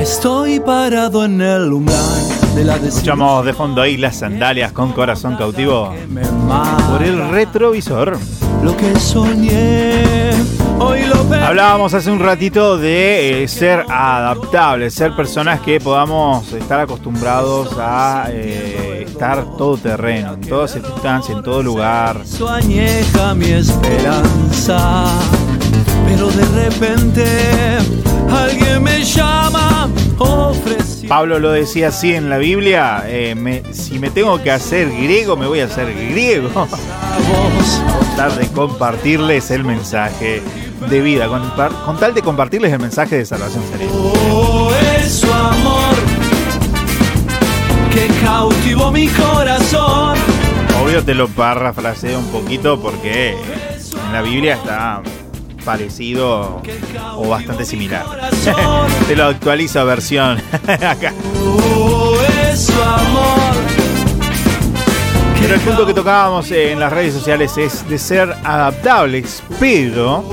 Estoy 0.00 0.58
parado 0.58 1.24
en 1.24 1.40
el 1.40 1.72
umbral 1.72 2.17
de 2.58 2.64
la 2.64 2.76
Escuchamos 2.76 3.44
de 3.44 3.52
fondo 3.52 3.82
ahí 3.82 3.96
las 3.96 4.16
sandalias 4.16 4.72
con 4.72 4.92
corazón 4.92 5.36
cautivo 5.36 5.94
por 6.90 7.02
el 7.02 7.30
retrovisor. 7.30 8.18
Lo 8.64 8.76
que 8.76 8.98
soñé, 8.98 10.30
hoy 10.80 11.04
lo 11.06 11.28
veo. 11.28 11.44
Hablábamos 11.44 11.94
hace 11.94 12.10
un 12.10 12.18
ratito 12.18 12.76
de 12.76 13.44
eh, 13.44 13.48
ser 13.48 13.84
adaptables, 13.88 14.92
ser 14.92 15.14
personas 15.14 15.60
que 15.60 15.78
podamos 15.78 16.52
estar 16.52 16.80
acostumbrados 16.80 17.76
a 17.78 18.26
eh, 18.30 19.04
estar 19.06 19.56
todo 19.56 19.76
terreno, 19.76 20.34
en 20.34 20.40
toda 20.40 20.66
circunstancia, 20.66 21.36
en 21.36 21.42
todo 21.44 21.62
lugar. 21.62 22.22
añeja 22.48 23.34
mi 23.34 23.50
esperanza, 23.50 25.06
pero 26.08 26.28
de 26.28 26.44
repente 26.64 27.24
alguien 28.28 28.82
me 28.82 29.04
llama, 29.04 29.88
ofrece. 30.18 30.97
Pablo 31.08 31.38
lo 31.38 31.50
decía 31.52 31.88
así 31.88 32.14
en 32.14 32.28
la 32.28 32.36
Biblia, 32.36 33.02
eh, 33.06 33.34
me- 33.34 33.62
si 33.72 33.98
me 33.98 34.10
tengo 34.10 34.42
que 34.42 34.50
hacer 34.50 34.90
griego, 34.90 35.36
me 35.36 35.46
voy 35.46 35.60
a 35.60 35.64
hacer 35.64 35.92
griego. 36.10 36.50
Tal 38.16 38.36
de 38.36 38.46
compartirles 38.48 39.50
el 39.50 39.64
mensaje 39.64 40.42
de 40.90 41.00
vida, 41.00 41.28
con, 41.28 41.42
tal 41.98 42.12
de 42.14 42.20
compartirles 42.22 42.72
el 42.72 42.78
mensaje 42.80 43.16
de 43.16 43.24
salvación 43.26 43.62
serena. 43.70 43.90
Oh, 43.94 44.70
es 45.02 45.20
su 45.20 45.32
amor 45.32 45.94
que 47.92 48.06
cautivó 48.24 48.90
mi 48.92 49.08
corazón. 49.08 50.16
Obvio 50.84 51.02
te 51.02 51.14
lo 51.14 51.26
parafraseo 51.28 52.18
un 52.18 52.26
poquito 52.26 52.78
porque 52.80 53.30
en 53.32 54.12
la 54.12 54.20
Biblia 54.22 54.54
está 54.54 55.00
parecido 55.64 56.62
o 57.16 57.28
bastante 57.28 57.64
similar. 57.64 58.04
te 59.08 59.16
lo 59.16 59.24
actualizo 59.26 59.84
versión 59.84 60.38
acá. 60.66 61.12
Pero 65.40 65.54
el 65.54 65.60
punto 65.60 65.86
que 65.86 65.94
tocábamos 65.94 66.50
en 66.50 66.78
las 66.80 66.92
redes 66.92 67.14
sociales 67.14 67.56
es 67.56 67.88
de 67.88 67.98
ser 67.98 68.34
adaptables, 68.44 69.42
pero 69.58 70.24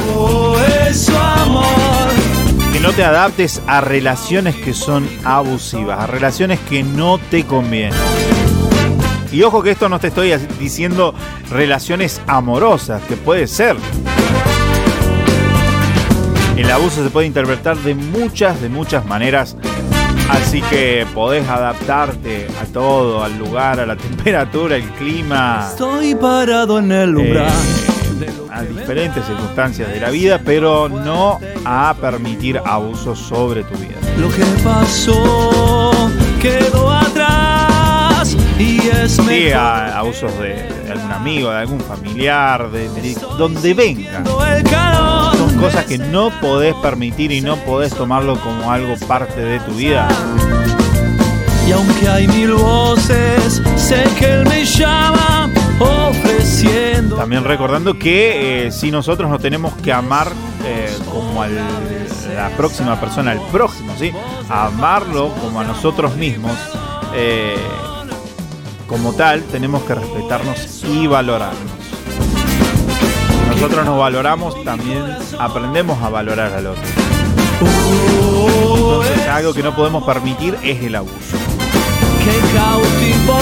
que 2.74 2.80
no 2.80 2.92
te 2.92 3.04
adaptes 3.04 3.62
a 3.68 3.82
relaciones 3.82 4.56
que 4.56 4.74
son 4.74 5.08
abusivas, 5.24 6.00
a 6.00 6.08
relaciones 6.08 6.60
que 6.62 6.84
no 6.84 7.18
te 7.18 7.46
convienen. 7.46 7.94
Y 9.32 9.44
ojo 9.44 9.62
que 9.62 9.72
esto 9.72 9.90
no 9.90 10.00
te 10.00 10.08
estoy 10.08 10.34
diciendo 10.60 11.14
relaciones 11.50 12.22
amorosas, 12.28 13.02
que 13.04 13.16
puede 13.16 13.48
ser. 13.48 13.76
El 16.56 16.72
abuso 16.72 17.04
se 17.04 17.10
puede 17.10 17.28
interpretar 17.28 17.78
de 17.78 17.96
muchas, 17.96 18.62
de 18.62 18.70
muchas 18.70 19.06
maneras. 19.06 19.56
Así 20.30 20.62
que 20.64 21.06
podés 21.14 21.48
adaptarte 21.48 22.48
a 22.62 22.66
todo, 22.66 23.24
al 23.24 23.38
lugar, 23.38 23.80
a 23.80 23.86
la 23.86 23.96
temperatura, 24.08 24.76
el 24.78 24.84
clima, 24.92 25.68
Estoy 25.70 26.16
parado 26.16 26.80
en 26.80 26.92
el 26.92 27.16
umbral. 27.16 27.52
a 28.52 28.62
diferentes 28.64 29.26
circunstancias 29.26 29.90
de 29.90 30.00
la 30.00 30.10
vida, 30.10 30.40
pero 30.44 30.90
no 30.90 31.40
a 31.66 31.94
permitir 32.00 32.60
abusos 32.66 33.20
sobre 33.20 33.64
tu 33.64 33.78
vida. 33.78 33.96
Lo 34.18 34.30
que 34.30 34.44
pasó 34.64 36.10
quedó 36.42 36.92
atrás 36.92 38.36
y 38.58 38.80
es 38.88 39.12
Sí, 39.12 39.52
a 39.52 40.00
abusos 40.00 40.32
de, 40.40 40.56
de 40.86 40.92
algún 40.92 41.12
amigo, 41.12 41.52
de 41.52 41.58
algún 41.58 41.82
familiar, 41.82 42.72
de, 42.72 42.90
de 42.90 43.16
donde 43.38 43.74
venga. 43.74 44.24
el 44.56 44.64
calor. 44.64 45.15
Cosas 45.60 45.86
que 45.86 45.98
no 45.98 46.30
podés 46.42 46.76
permitir 46.76 47.32
y 47.32 47.42
no 47.42 47.56
podés 47.58 47.94
tomarlo 47.94 48.40
como 48.42 48.72
algo 48.72 48.96
parte 49.08 49.42
de 49.42 49.60
tu 49.62 49.72
vida. 49.72 50.08
Y 51.68 51.72
aunque 51.72 52.08
hay 52.08 52.28
mil 52.28 52.54
voces, 52.54 53.62
sé 53.76 54.04
que 54.20 54.26
él 54.34 54.48
me 54.48 54.64
llama 54.66 55.50
ofreciendo. 55.80 57.16
También 57.16 57.44
recordando 57.44 57.98
que 57.98 58.68
eh, 58.68 58.72
si 58.72 58.92
nosotros 58.92 59.30
no 59.30 59.40
tenemos 59.40 59.74
que 59.78 59.92
amar 59.92 60.32
eh, 60.66 60.96
como 61.12 61.42
al 61.42 61.56
la 62.36 62.50
próxima 62.50 63.00
persona, 63.00 63.32
al 63.32 63.42
próximo, 63.48 63.94
¿sí? 63.98 64.12
A 64.50 64.68
amarlo 64.68 65.30
como 65.42 65.62
a 65.62 65.64
nosotros 65.64 66.16
mismos. 66.16 66.54
eh, 67.16 67.56
como 68.88 69.14
tal, 69.14 69.42
tenemos 69.44 69.84
que 69.84 69.96
respetarnos 69.96 70.84
y 70.84 71.08
valorarnos. 71.08 71.75
Nosotros 73.56 73.86
nos 73.86 73.98
valoramos, 73.98 74.64
también 74.64 75.04
aprendemos 75.40 76.02
a 76.04 76.10
valorar 76.10 76.54
al 76.54 76.68
otro. 76.68 76.84
Entonces, 77.62 79.28
algo 79.28 79.54
que 79.54 79.64
no 79.64 79.76
podemos 79.76 80.04
permitir 80.04 80.58
es 80.62 80.84
el 80.84 80.96
abuso. 80.96 81.38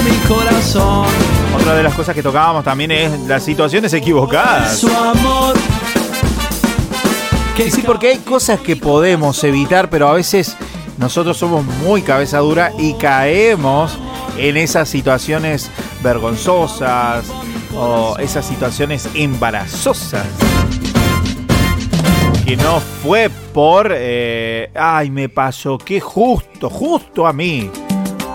Mi 0.03 0.28
corazón. 0.28 1.07
Otra 1.55 1.76
de 1.76 1.84
las 1.84 1.93
cosas 1.93 2.14
que 2.14 2.22
tocábamos 2.22 2.64
también 2.64 2.91
es 2.91 3.20
las 3.22 3.43
situaciones 3.43 3.93
equivocadas. 3.93 4.78
Su 4.78 4.88
amor. 4.88 5.55
Sí, 7.55 7.82
porque 7.86 8.09
hay 8.09 8.18
cosas 8.18 8.59
que 8.59 8.76
podemos 8.76 9.43
evitar, 9.43 9.89
pero 9.89 10.09
a 10.09 10.14
veces 10.14 10.57
nosotros 10.97 11.38
somos 11.38 11.64
muy 11.66 12.01
cabeza 12.01 12.39
dura 12.39 12.72
y 12.78 12.93
caemos 12.95 13.97
en 14.38 14.57
esas 14.57 14.89
situaciones 14.89 15.70
vergonzosas 16.03 17.26
o 17.76 18.17
esas 18.17 18.45
situaciones 18.45 19.09
embarazosas. 19.15 20.26
Que 22.45 22.57
no 22.57 22.80
fue 22.80 23.30
por, 23.53 23.91
eh, 23.95 24.69
ay, 24.76 25.09
me 25.09 25.30
pasó, 25.30 25.78
qué 25.78 25.99
justo, 25.99 26.69
justo 26.69 27.26
a 27.26 27.34
mí. 27.34 27.69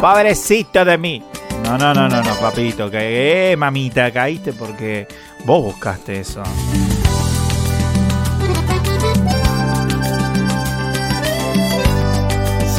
Pobrecito 0.00 0.84
de 0.84 0.96
mí. 0.96 1.22
No, 1.64 1.76
no, 1.76 1.92
no, 1.92 2.08
no, 2.08 2.22
no, 2.22 2.34
papito, 2.36 2.90
que, 2.90 3.52
eh, 3.52 3.56
mamita, 3.56 4.10
caíste 4.10 4.54
porque 4.54 5.06
vos 5.44 5.62
buscaste 5.62 6.20
eso. 6.20 6.42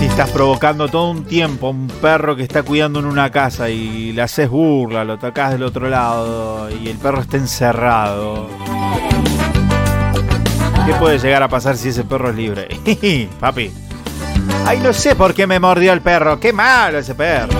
Estás 0.10 0.32
provocando 0.32 0.89
todo 0.89 1.12
un 1.12 1.24
tiempo 1.24 1.70
un 1.70 1.88
perro 1.88 2.36
que 2.36 2.43
está 2.43 2.64
cuidando 2.64 2.99
en 2.99 3.05
una 3.05 3.32
casa 3.32 3.70
y 3.70 4.12
le 4.12 4.22
haces 4.22 4.49
burla, 4.49 5.03
lo 5.03 5.18
tocas 5.18 5.51
del 5.51 5.64
otro 5.64 5.88
lado 5.89 6.70
y 6.70 6.89
el 6.89 6.97
perro 6.97 7.22
está 7.22 7.38
encerrado. 7.38 8.49
¿Qué 10.86 10.93
puede 10.95 11.20
llegar 11.20 11.43
a 11.43 11.47
pasar 11.47 11.78
si 11.78 11.89
ese 11.89 12.03
perro 12.03 12.32
es 12.32 12.36
libre? 12.36 12.68
Papi. 13.39 13.72
Ay, 14.66 14.80
no 14.80 14.91
sé 14.91 15.16
por 15.16 15.34
qué 15.34 15.47
me 15.47 15.60
mordió 15.60 15.93
el 15.93 16.01
perro. 16.01 16.39
Qué 16.39 16.51
malo 16.51 16.97
ese 16.97 17.16
perro. 17.16 17.60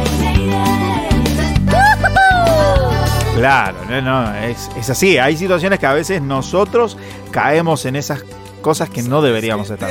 Claro, 3.36 3.78
no, 3.88 4.02
no, 4.02 4.36
es, 4.36 4.70
es 4.76 4.90
así. 4.90 5.18
Hay 5.18 5.38
situaciones 5.38 5.80
que 5.80 5.86
a 5.86 5.94
veces 5.94 6.22
nosotros 6.22 6.98
caemos 7.32 7.86
en 7.86 7.96
esas 7.96 8.26
cosas 8.60 8.90
que 8.90 9.02
no 9.04 9.22
deberíamos 9.22 9.70
estar. 9.70 9.90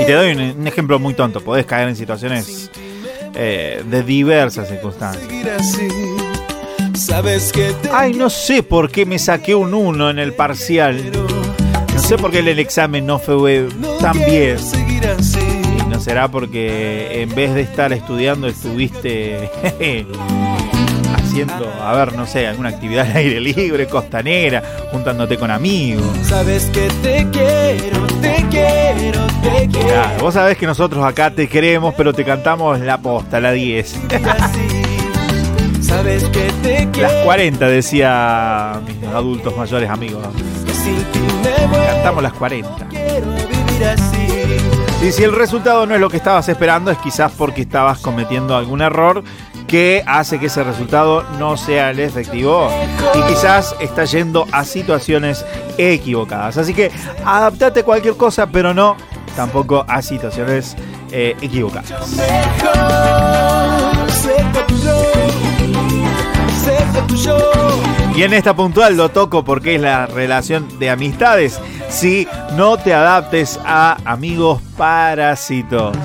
Y 0.00 0.04
te 0.06 0.12
doy 0.12 0.32
un, 0.32 0.60
un 0.60 0.66
ejemplo 0.66 0.98
muy 0.98 1.14
tonto. 1.14 1.40
Podés 1.40 1.66
caer 1.66 1.88
en 1.88 1.96
situaciones 1.96 2.70
eh, 3.34 3.82
de 3.84 4.02
diversas 4.02 4.68
circunstancias. 4.68 5.26
Ay, 7.92 8.12
no 8.14 8.28
sé 8.30 8.62
por 8.62 8.90
qué 8.90 9.06
me 9.06 9.18
saqué 9.18 9.54
un 9.54 9.72
1 9.74 10.10
en 10.10 10.18
el 10.18 10.34
parcial. 10.34 11.10
No 11.94 12.00
sé 12.00 12.16
por 12.18 12.30
qué 12.30 12.40
el 12.40 12.58
examen 12.58 13.06
no 13.06 13.18
fue 13.18 13.68
tan 14.00 14.12
bien. 14.24 14.56
Y 15.86 15.88
no 15.88 16.00
será 16.00 16.28
porque 16.28 17.22
en 17.22 17.34
vez 17.34 17.54
de 17.54 17.62
estar 17.62 17.92
estudiando 17.92 18.46
estuviste 18.48 19.50
haciendo, 21.32 21.72
a 21.80 21.92
ver, 21.94 22.14
no 22.14 22.26
sé, 22.26 22.46
alguna 22.46 22.68
actividad 22.68 23.10
al 23.10 23.16
aire 23.16 23.40
libre, 23.40 23.86
costanera, 23.86 24.62
juntándote 24.90 25.38
con 25.38 25.50
amigos. 25.50 26.04
Sabes 26.24 26.66
que 26.66 26.88
te 27.02 27.26
quiero, 27.30 28.06
te 28.20 28.44
quiero, 28.50 29.26
te 29.42 29.68
quiero. 29.68 29.88
Claro, 29.88 30.20
vos 30.20 30.34
sabés 30.34 30.58
que 30.58 30.66
nosotros 30.66 31.02
acá 31.02 31.30
te 31.30 31.48
queremos, 31.48 31.94
pero 31.96 32.12
te 32.12 32.22
cantamos 32.22 32.78
la 32.80 32.98
posta, 32.98 33.40
la 33.40 33.52
10. 33.52 34.00
Sabes 35.80 36.24
que 36.24 36.50
te 36.62 36.88
quiero. 36.92 37.08
Las 37.08 37.24
40, 37.24 37.66
decía 37.66 38.78
mis 38.86 39.08
adultos 39.08 39.56
mayores 39.56 39.88
amigos. 39.88 40.26
Cantamos 41.86 42.22
las 42.22 42.32
40. 42.34 42.88
Quiero 42.88 43.26
vivir 43.26 43.84
así. 43.86 44.22
Y 45.02 45.12
si 45.12 45.24
el 45.24 45.34
resultado 45.34 45.86
no 45.86 45.94
es 45.94 46.00
lo 46.00 46.10
que 46.10 46.18
estabas 46.18 46.48
esperando, 46.48 46.90
es 46.90 46.98
quizás 46.98 47.32
porque 47.32 47.62
estabas 47.62 48.00
cometiendo 48.00 48.54
algún 48.54 48.82
error 48.82 49.24
que 49.72 50.04
hace 50.06 50.38
que 50.38 50.46
ese 50.46 50.62
resultado 50.62 51.22
no 51.38 51.56
sea 51.56 51.92
el 51.92 52.00
efectivo 52.00 52.68
y 53.14 53.22
quizás 53.22 53.74
está 53.80 54.04
yendo 54.04 54.46
a 54.52 54.66
situaciones 54.66 55.46
equivocadas. 55.78 56.58
Así 56.58 56.74
que 56.74 56.90
adaptate 57.24 57.80
a 57.80 57.82
cualquier 57.82 58.18
cosa, 58.18 58.46
pero 58.48 58.74
no 58.74 58.98
tampoco 59.34 59.82
a 59.88 60.02
situaciones 60.02 60.76
eh, 61.10 61.34
equivocadas. 61.40 61.90
Y 68.14 68.22
en 68.24 68.34
esta 68.34 68.54
puntual 68.54 68.94
lo 68.94 69.08
toco 69.08 69.42
porque 69.42 69.76
es 69.76 69.80
la 69.80 70.04
relación 70.04 70.78
de 70.78 70.90
amistades. 70.90 71.58
Si 71.88 72.28
no 72.58 72.76
te 72.76 72.92
adaptes 72.92 73.58
a 73.64 73.96
amigos 74.04 74.60
parásitos. 74.76 75.96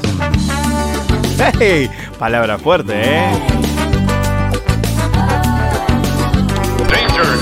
¡Hey! 1.59 1.89
Palabra 2.18 2.57
fuerte, 2.57 2.93
¿eh? 2.95 3.57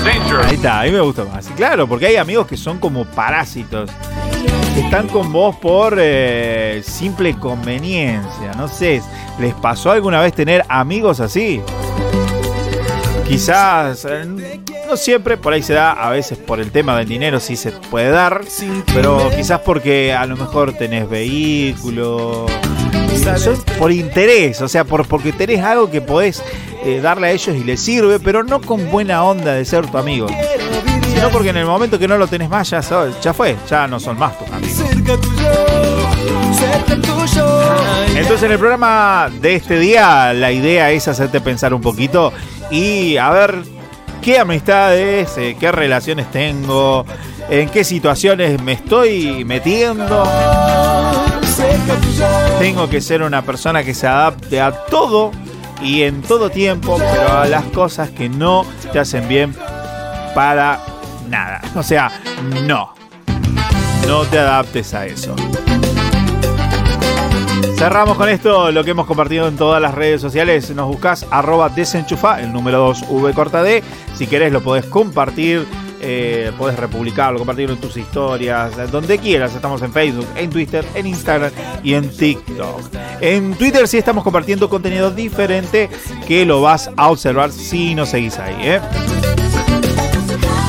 Ahí 0.06 0.54
está, 0.54 0.80
a 0.80 0.84
mí 0.84 0.90
me 0.92 1.00
gusta 1.00 1.24
más. 1.24 1.48
Claro, 1.56 1.88
porque 1.88 2.06
hay 2.06 2.16
amigos 2.16 2.46
que 2.46 2.56
son 2.56 2.78
como 2.78 3.04
parásitos. 3.04 3.90
Están 4.76 5.08
con 5.08 5.32
vos 5.32 5.56
por 5.56 5.96
eh, 5.98 6.82
simple 6.84 7.36
conveniencia. 7.38 8.52
No 8.56 8.68
sé, 8.68 9.02
¿les 9.40 9.54
pasó 9.54 9.90
alguna 9.90 10.20
vez 10.20 10.34
tener 10.34 10.64
amigos 10.68 11.20
así? 11.20 11.60
Quizás, 13.26 14.06
eh, 14.08 14.60
no 14.86 14.96
siempre, 14.96 15.36
por 15.36 15.52
ahí 15.52 15.62
se 15.62 15.72
da, 15.72 15.92
a 15.92 16.10
veces 16.10 16.38
por 16.38 16.60
el 16.60 16.70
tema 16.70 16.96
del 16.96 17.08
dinero 17.08 17.40
sí 17.40 17.56
se 17.56 17.72
puede 17.72 18.10
dar, 18.10 18.42
pero 18.94 19.30
quizás 19.34 19.60
porque 19.60 20.12
a 20.12 20.26
lo 20.26 20.36
mejor 20.36 20.74
tenés 20.74 21.08
vehículo, 21.08 22.46
eh, 22.48 23.56
por 23.78 23.90
interés, 23.90 24.60
o 24.62 24.68
sea, 24.68 24.84
por, 24.84 25.08
porque 25.08 25.32
tenés 25.32 25.64
algo 25.64 25.90
que 25.90 26.00
podés 26.00 26.42
eh, 26.86 27.00
darle 27.00 27.26
a 27.26 27.30
ellos 27.32 27.56
y 27.56 27.64
les 27.64 27.80
sirve, 27.80 28.20
pero 28.20 28.44
no 28.44 28.60
con 28.60 28.88
buena 28.92 29.24
onda 29.24 29.54
de 29.54 29.64
ser 29.64 29.88
tu 29.88 29.98
amigo, 29.98 30.28
sino 31.12 31.30
porque 31.30 31.48
en 31.48 31.56
el 31.56 31.66
momento 31.66 31.98
que 31.98 32.06
no 32.06 32.16
lo 32.16 32.28
tenés 32.28 32.48
más 32.48 32.70
ya, 32.70 32.80
sabes, 32.80 33.20
ya 33.20 33.34
fue, 33.34 33.56
ya 33.68 33.88
no 33.88 33.98
son 33.98 34.16
más 34.16 34.38
tus 34.38 34.48
amigos. 34.52 34.84
Entonces 38.14 38.42
en 38.44 38.52
el 38.52 38.58
programa 38.60 39.28
de 39.40 39.56
este 39.56 39.80
día 39.80 40.32
la 40.32 40.52
idea 40.52 40.92
es 40.92 41.08
hacerte 41.08 41.40
pensar 41.40 41.74
un 41.74 41.80
poquito 41.80 42.32
y 42.70 43.16
a 43.16 43.30
ver 43.30 43.64
qué 44.22 44.38
amistades, 44.38 45.36
eh, 45.38 45.56
qué 45.58 45.72
relaciones 45.72 46.30
tengo, 46.30 47.04
en 47.50 47.68
qué 47.68 47.82
situaciones 47.82 48.62
me 48.62 48.74
estoy 48.74 49.44
metiendo. 49.44 50.22
Tengo 52.60 52.88
que 52.88 53.00
ser 53.00 53.22
una 53.22 53.42
persona 53.42 53.82
que 53.82 53.92
se 53.92 54.06
adapte 54.06 54.60
a 54.60 54.70
todo 54.70 55.32
y 55.82 56.02
en 56.02 56.22
todo 56.22 56.50
tiempo, 56.50 56.98
pero 56.98 57.38
a 57.38 57.46
las 57.46 57.64
cosas 57.66 58.10
que 58.10 58.28
no 58.28 58.64
te 58.92 58.98
hacen 58.98 59.28
bien 59.28 59.54
para 60.34 60.80
nada. 61.28 61.60
O 61.74 61.82
sea, 61.82 62.10
no. 62.64 62.94
No 64.06 64.22
te 64.24 64.38
adaptes 64.38 64.94
a 64.94 65.06
eso. 65.06 65.34
Cerramos 67.76 68.16
con 68.16 68.28
esto 68.28 68.70
lo 68.72 68.84
que 68.84 68.92
hemos 68.92 69.06
compartido 69.06 69.48
en 69.48 69.56
todas 69.56 69.82
las 69.82 69.94
redes 69.94 70.20
sociales. 70.20 70.70
Nos 70.70 70.86
buscas 70.88 71.26
arroba 71.30 71.68
desenchufa, 71.68 72.40
el 72.40 72.52
número 72.52 72.78
2 72.78 73.04
V 73.08 73.34
corta 73.34 73.62
D. 73.62 73.82
Si 74.14 74.26
querés 74.26 74.52
lo 74.52 74.62
podés 74.62 74.86
compartir, 74.86 75.66
eh, 76.00 76.52
podés 76.58 76.78
republicarlo, 76.78 77.38
compartirlo 77.38 77.74
en 77.74 77.80
tus 77.80 77.96
historias, 77.96 78.90
donde 78.90 79.18
quieras. 79.18 79.54
Estamos 79.54 79.82
en 79.82 79.92
Facebook, 79.92 80.26
en 80.36 80.50
Twitter, 80.50 80.84
en 80.94 81.06
Instagram 81.06 81.50
y 81.82 81.94
en 81.94 82.08
TikTok. 82.10 82.80
En 83.20 83.54
Twitter 83.54 83.86
sí 83.88 83.98
estamos 83.98 84.24
compartiendo 84.24 84.68
contenido 84.68 85.10
diferente 85.10 85.88
que 86.26 86.44
lo 86.44 86.60
vas 86.60 86.90
a 86.96 87.10
observar 87.10 87.52
si 87.52 87.94
nos 87.94 88.10
seguís 88.10 88.38
ahí. 88.38 88.56
¿eh? 88.60 88.80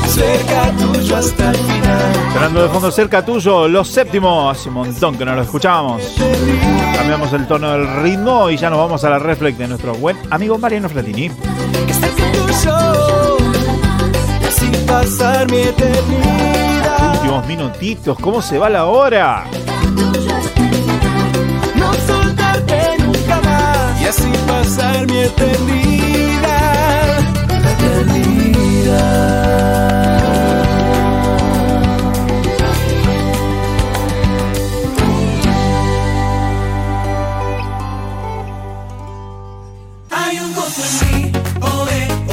Cerca 0.08 0.72
tuyo 0.78 1.16
hasta 1.18 1.52
el 1.52 1.58
final. 1.58 2.54
De 2.54 2.70
fondo 2.70 2.92
cerca 2.92 3.26
tuyo, 3.26 3.68
los 3.68 3.88
séptimos. 3.88 4.58
Hace 4.58 4.70
un 4.70 4.76
montón 4.76 5.18
que 5.18 5.26
no 5.26 5.36
lo 5.36 5.42
escuchábamos. 5.42 6.02
Cambiamos 6.96 7.34
el 7.34 7.48
tono 7.48 7.72
del 7.72 8.02
ritmo 8.02 8.50
y 8.50 8.58
ya 8.58 8.70
nos 8.70 8.80
vamos 8.80 9.04
a 9.04 9.10
la 9.10 9.20
reflex 9.20 9.58
de 9.58 9.68
nuestro 9.68 9.94
buen 9.96 10.18
amigo 10.30 10.58
Mariano 10.58 10.88
Fratini. 10.90 11.30
Cerca 11.92 12.32
tuyo 12.32 13.37
pasar 14.88 15.52
mi 15.52 15.58
eternidad. 15.58 17.14
Últimos 17.16 17.46
minutitos, 17.48 18.18
¿cómo 18.20 18.42
se 18.42 18.58
va 18.58 18.70
la 18.70 18.86
hora? 18.86 19.44
No 21.76 21.94
soltarte 21.94 22.98
nunca 23.00 23.42
más 23.42 24.02
y 24.02 24.06
así 24.06 24.32
pasar 24.48 25.06
mi 25.08 25.20
eternidad. 25.20 26.48
La 27.50 27.72
eternidad. 27.74 28.68
Hay 40.10 40.40
un 40.40 40.54
gozo 40.56 40.82
en 40.82 41.24
mí, 41.24 41.32
oh, 41.62 41.88
eh. 41.92 42.27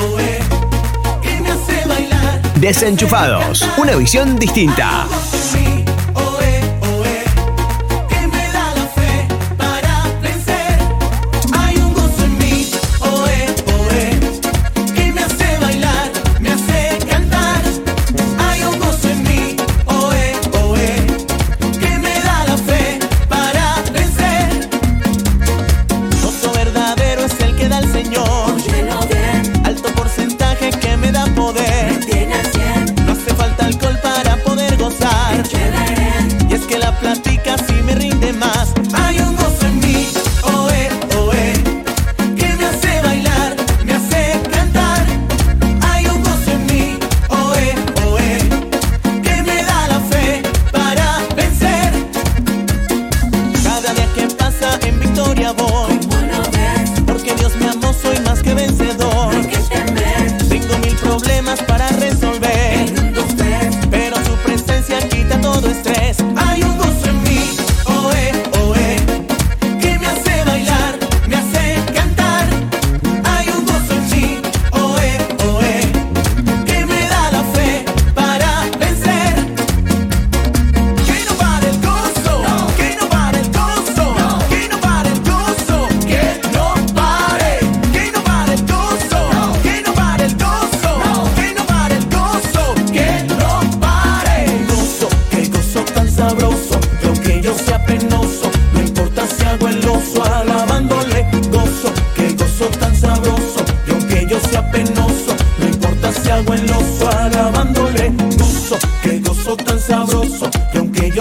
Desenchufados, 2.65 3.69
una 3.77 3.95
visión 3.95 4.39
distinta. 4.39 5.07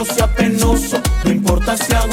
sea 0.05 0.27
penoso, 0.27 1.01
no 1.23 1.31
importa 1.31 1.77
si 1.77 1.93
hago 1.93 2.12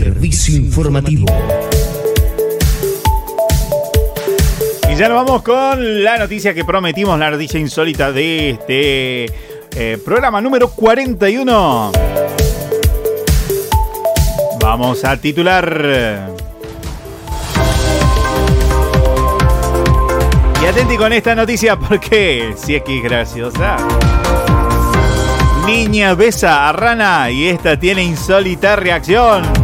Servicio 0.00 0.56
informativo. 0.56 1.26
Y 4.90 4.96
ya 4.96 5.10
nos 5.10 5.26
vamos 5.26 5.42
con 5.42 6.02
la 6.02 6.16
noticia 6.16 6.54
que 6.54 6.64
prometimos, 6.64 7.18
la 7.18 7.30
noticia 7.30 7.60
insólita 7.60 8.10
de 8.10 8.48
este 8.48 9.26
eh, 9.76 9.98
programa 10.02 10.40
número 10.40 10.70
41. 10.70 11.92
Vamos 14.62 15.04
a 15.04 15.18
titular. 15.18 16.30
Y 20.62 20.66
atenti 20.66 20.96
con 20.96 21.12
esta 21.12 21.34
noticia 21.34 21.78
porque 21.78 22.54
si 22.56 22.74
es 22.74 22.82
que 22.84 22.96
es 22.96 23.04
graciosa. 23.04 23.76
Niña 25.66 26.14
besa 26.14 26.70
a 26.70 26.72
rana 26.72 27.30
y 27.30 27.48
esta 27.48 27.78
tiene 27.78 28.02
insólita 28.02 28.76
reacción 28.76 29.59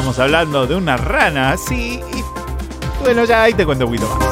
estábamos 0.00 0.18
hablando 0.18 0.66
de 0.66 0.76
una 0.76 0.96
rana, 0.96 1.58
sí. 1.58 2.00
Y, 2.00 3.02
bueno, 3.02 3.26
ya 3.26 3.42
ahí 3.42 3.52
te 3.52 3.66
cuento 3.66 3.84
un 3.86 3.92
poquito 3.92 4.16
más. 4.16 4.30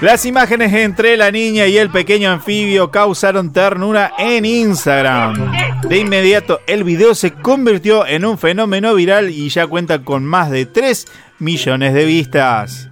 Las 0.00 0.24
imágenes 0.26 0.72
entre 0.74 1.16
la 1.16 1.32
niña 1.32 1.66
y 1.66 1.76
el 1.76 1.90
pequeño 1.90 2.30
anfibio 2.30 2.92
causaron 2.92 3.52
ternura 3.52 4.12
en 4.16 4.44
Instagram. 4.44 5.52
De 5.88 5.98
inmediato 5.98 6.60
el 6.68 6.84
video 6.84 7.16
se 7.16 7.32
convirtió 7.32 8.06
en 8.06 8.24
un 8.24 8.38
fenómeno 8.38 8.94
viral 8.94 9.28
y 9.30 9.48
ya 9.48 9.66
cuenta 9.66 10.04
con 10.04 10.24
más 10.24 10.50
de 10.50 10.66
3 10.66 11.06
millones 11.40 11.94
de 11.94 12.04
vistas. 12.04 12.90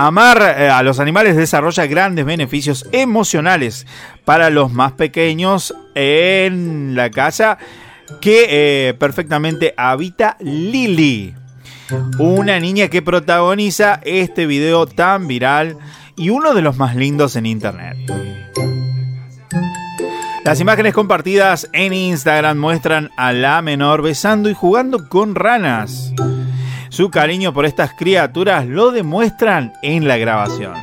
Amar 0.00 0.54
eh, 0.56 0.70
a 0.70 0.84
los 0.84 1.00
animales 1.00 1.34
desarrolla 1.34 1.84
grandes 1.86 2.24
beneficios 2.24 2.86
emocionales 2.92 3.84
para 4.24 4.48
los 4.48 4.72
más 4.72 4.92
pequeños 4.92 5.74
en 5.96 6.94
la 6.94 7.10
casa 7.10 7.58
que 8.20 8.46
eh, 8.48 8.94
perfectamente 8.94 9.74
habita 9.76 10.36
Lily, 10.38 11.34
una 12.20 12.60
niña 12.60 12.86
que 12.86 13.02
protagoniza 13.02 13.98
este 14.04 14.46
video 14.46 14.86
tan 14.86 15.26
viral 15.26 15.76
y 16.14 16.30
uno 16.30 16.54
de 16.54 16.62
los 16.62 16.76
más 16.76 16.94
lindos 16.94 17.34
en 17.34 17.46
internet. 17.46 17.96
Las 20.44 20.60
imágenes 20.60 20.94
compartidas 20.94 21.68
en 21.72 21.92
Instagram 21.92 22.56
muestran 22.56 23.10
a 23.16 23.32
la 23.32 23.62
menor 23.62 24.02
besando 24.02 24.48
y 24.48 24.54
jugando 24.54 25.08
con 25.08 25.34
ranas. 25.34 26.12
Su 26.90 27.10
cariño 27.10 27.52
por 27.52 27.66
estas 27.66 27.92
criaturas 27.94 28.66
lo 28.66 28.90
demuestran 28.90 29.72
en 29.82 30.08
la 30.08 30.16
grabación. 30.16 30.74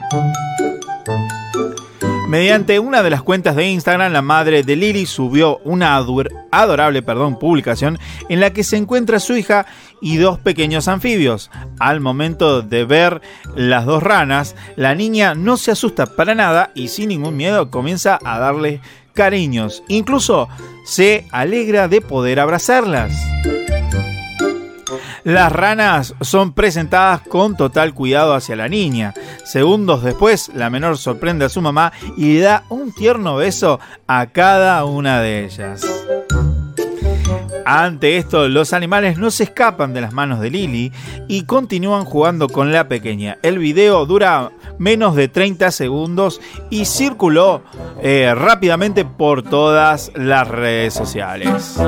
Mediante 2.27 2.79
una 2.79 3.03
de 3.03 3.11
las 3.11 3.21
cuentas 3.21 3.55
de 3.55 3.67
Instagram, 3.69 4.11
la 4.11 4.23
madre 4.23 4.63
de 4.63 4.75
Lily 4.75 5.05
subió 5.05 5.59
una 5.59 5.95
adorable 5.95 7.03
perdón, 7.03 7.37
publicación 7.37 7.99
en 8.29 8.39
la 8.39 8.51
que 8.51 8.63
se 8.63 8.77
encuentra 8.77 9.19
su 9.19 9.37
hija 9.37 9.67
y 10.01 10.17
dos 10.17 10.39
pequeños 10.39 10.87
anfibios. 10.87 11.51
Al 11.79 12.01
momento 12.01 12.63
de 12.63 12.83
ver 12.83 13.21
las 13.55 13.85
dos 13.85 14.01
ranas, 14.01 14.55
la 14.75 14.95
niña 14.95 15.35
no 15.35 15.55
se 15.55 15.71
asusta 15.71 16.07
para 16.07 16.33
nada 16.33 16.71
y 16.73 16.87
sin 16.87 17.09
ningún 17.09 17.37
miedo 17.37 17.69
comienza 17.69 18.17
a 18.25 18.39
darle 18.39 18.81
cariños. 19.13 19.83
Incluso 19.87 20.49
se 20.83 21.27
alegra 21.31 21.87
de 21.87 22.01
poder 22.01 22.39
abrazarlas. 22.39 23.13
Las 25.25 25.51
ranas 25.51 26.13
son 26.21 26.53
presentadas 26.53 27.21
con 27.21 27.57
total 27.57 27.95
cuidado 27.95 28.35
hacia 28.35 28.55
la 28.55 28.69
niña. 28.69 29.15
Segundos 29.43 30.03
después, 30.03 30.51
la 30.53 30.69
menor 30.69 30.99
sorprende 30.99 31.45
a 31.45 31.49
su 31.49 31.63
mamá 31.63 31.91
y 32.15 32.35
le 32.35 32.41
da 32.41 32.63
un 32.69 32.93
tierno 32.93 33.35
beso 33.35 33.79
a 34.05 34.27
cada 34.27 34.85
una 34.85 35.19
de 35.21 35.45
ellas. 35.45 35.81
Ante 37.65 38.17
esto, 38.17 38.47
los 38.47 38.71
animales 38.71 39.17
no 39.17 39.31
se 39.31 39.45
escapan 39.45 39.95
de 39.95 40.01
las 40.01 40.13
manos 40.13 40.41
de 40.41 40.51
Lily 40.51 40.91
y 41.27 41.45
continúan 41.45 42.05
jugando 42.05 42.47
con 42.47 42.71
la 42.71 42.87
pequeña. 42.87 43.39
El 43.41 43.57
video 43.57 44.05
dura 44.05 44.51
menos 44.77 45.15
de 45.15 45.27
30 45.27 45.71
segundos 45.71 46.39
y 46.69 46.85
circuló 46.85 47.63
eh, 47.99 48.31
rápidamente 48.35 49.05
por 49.05 49.41
todas 49.41 50.11
las 50.13 50.47
redes 50.47 50.93
sociales. 50.93 51.79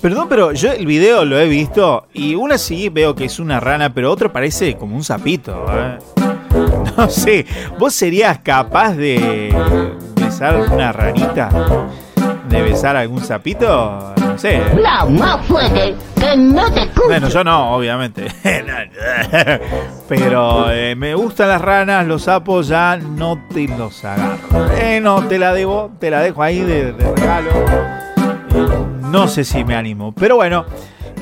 Perdón, 0.00 0.28
pero 0.30 0.52
yo 0.52 0.72
el 0.72 0.86
video 0.86 1.26
lo 1.26 1.38
he 1.38 1.46
visto 1.46 2.06
y 2.14 2.34
una 2.34 2.56
sí 2.56 2.88
veo 2.88 3.14
que 3.14 3.26
es 3.26 3.38
una 3.38 3.60
rana, 3.60 3.92
pero 3.92 4.10
otro 4.10 4.32
parece 4.32 4.74
como 4.76 4.96
un 4.96 5.04
sapito. 5.04 5.66
¿eh? 5.70 5.98
No 6.96 7.08
sé, 7.08 7.46
¿vos 7.78 7.94
serías 7.94 8.40
capaz 8.40 8.94
de 8.94 9.54
besar 10.16 10.56
una 10.70 10.92
ranita? 10.92 11.48
¿De 12.48 12.62
besar 12.62 12.96
algún 12.96 13.24
sapito? 13.24 14.12
No 14.20 14.38
sé. 14.38 14.60
No, 14.74 15.08
más 15.10 15.46
fuerte, 15.46 15.94
que 16.18 16.36
no 16.36 16.70
te 16.72 16.82
escucho. 16.82 17.06
Bueno, 17.06 17.28
yo 17.28 17.44
no, 17.44 17.74
obviamente. 17.74 18.26
Pero 20.08 20.70
eh, 20.70 20.94
me 20.96 21.14
gustan 21.14 21.48
las 21.48 21.60
ranas, 21.60 22.06
los 22.06 22.22
sapos 22.22 22.68
ya 22.68 22.96
no 22.96 23.46
te 23.52 23.68
los 23.68 24.04
agarro. 24.04 24.72
Eh, 24.78 25.00
no, 25.00 25.26
te 25.26 25.38
la 25.38 25.54
debo, 25.54 25.92
te 25.98 26.10
la 26.10 26.20
dejo 26.20 26.42
ahí 26.42 26.60
de, 26.60 26.92
de 26.92 27.14
regalo. 27.14 27.50
No 29.10 29.26
sé 29.26 29.44
si 29.44 29.64
me 29.64 29.74
animo. 29.74 30.12
Pero 30.12 30.36
bueno, 30.36 30.64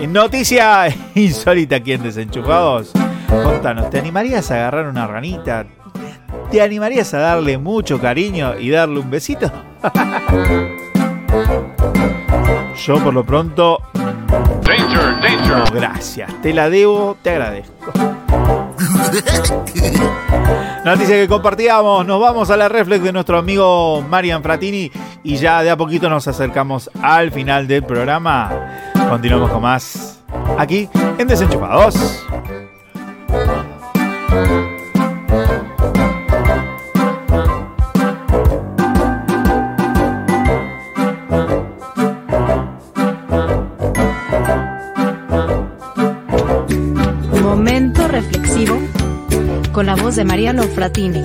noticia 0.08 0.94
insólita 1.14 1.76
aquí 1.76 1.92
en 1.92 2.02
Desenchufados. 2.02 2.92
Contanos, 3.28 3.88
¿te 3.90 3.98
animarías 3.98 4.50
a 4.50 4.56
agarrar 4.56 4.86
una 4.88 5.06
ranita? 5.06 5.66
¿Te 6.50 6.60
animarías 6.60 7.14
a 7.14 7.18
darle 7.18 7.56
mucho 7.58 7.98
cariño 8.00 8.58
y 8.58 8.70
darle 8.70 9.00
un 9.00 9.10
besito? 9.10 9.50
Yo 12.86 13.02
por 13.02 13.14
lo 13.14 13.24
pronto... 13.24 13.80
No, 15.46 15.64
gracias. 15.72 16.30
Te 16.42 16.52
la 16.52 16.68
debo, 16.68 17.16
te 17.22 17.30
agradezco. 17.30 17.92
Noticia 20.84 21.16
que 21.16 21.28
compartíamos. 21.28 22.06
Nos 22.06 22.20
vamos 22.20 22.50
a 22.50 22.56
la 22.56 22.68
reflex 22.68 23.02
de 23.02 23.12
nuestro 23.12 23.38
amigo 23.38 24.02
Marian 24.08 24.42
Fratini 24.42 24.90
y 25.22 25.36
ya 25.36 25.62
de 25.62 25.70
a 25.70 25.76
poquito 25.76 26.08
nos 26.08 26.26
acercamos 26.28 26.90
al 27.02 27.30
final 27.30 27.68
del 27.68 27.84
programa. 27.84 28.50
Continuamos 29.08 29.50
con 29.50 29.62
más 29.62 30.20
aquí 30.56 30.88
en 31.18 31.28
Desenchufados. 31.28 32.24
De 50.16 50.24
Mariano 50.24 50.62
Fratini. 50.62 51.22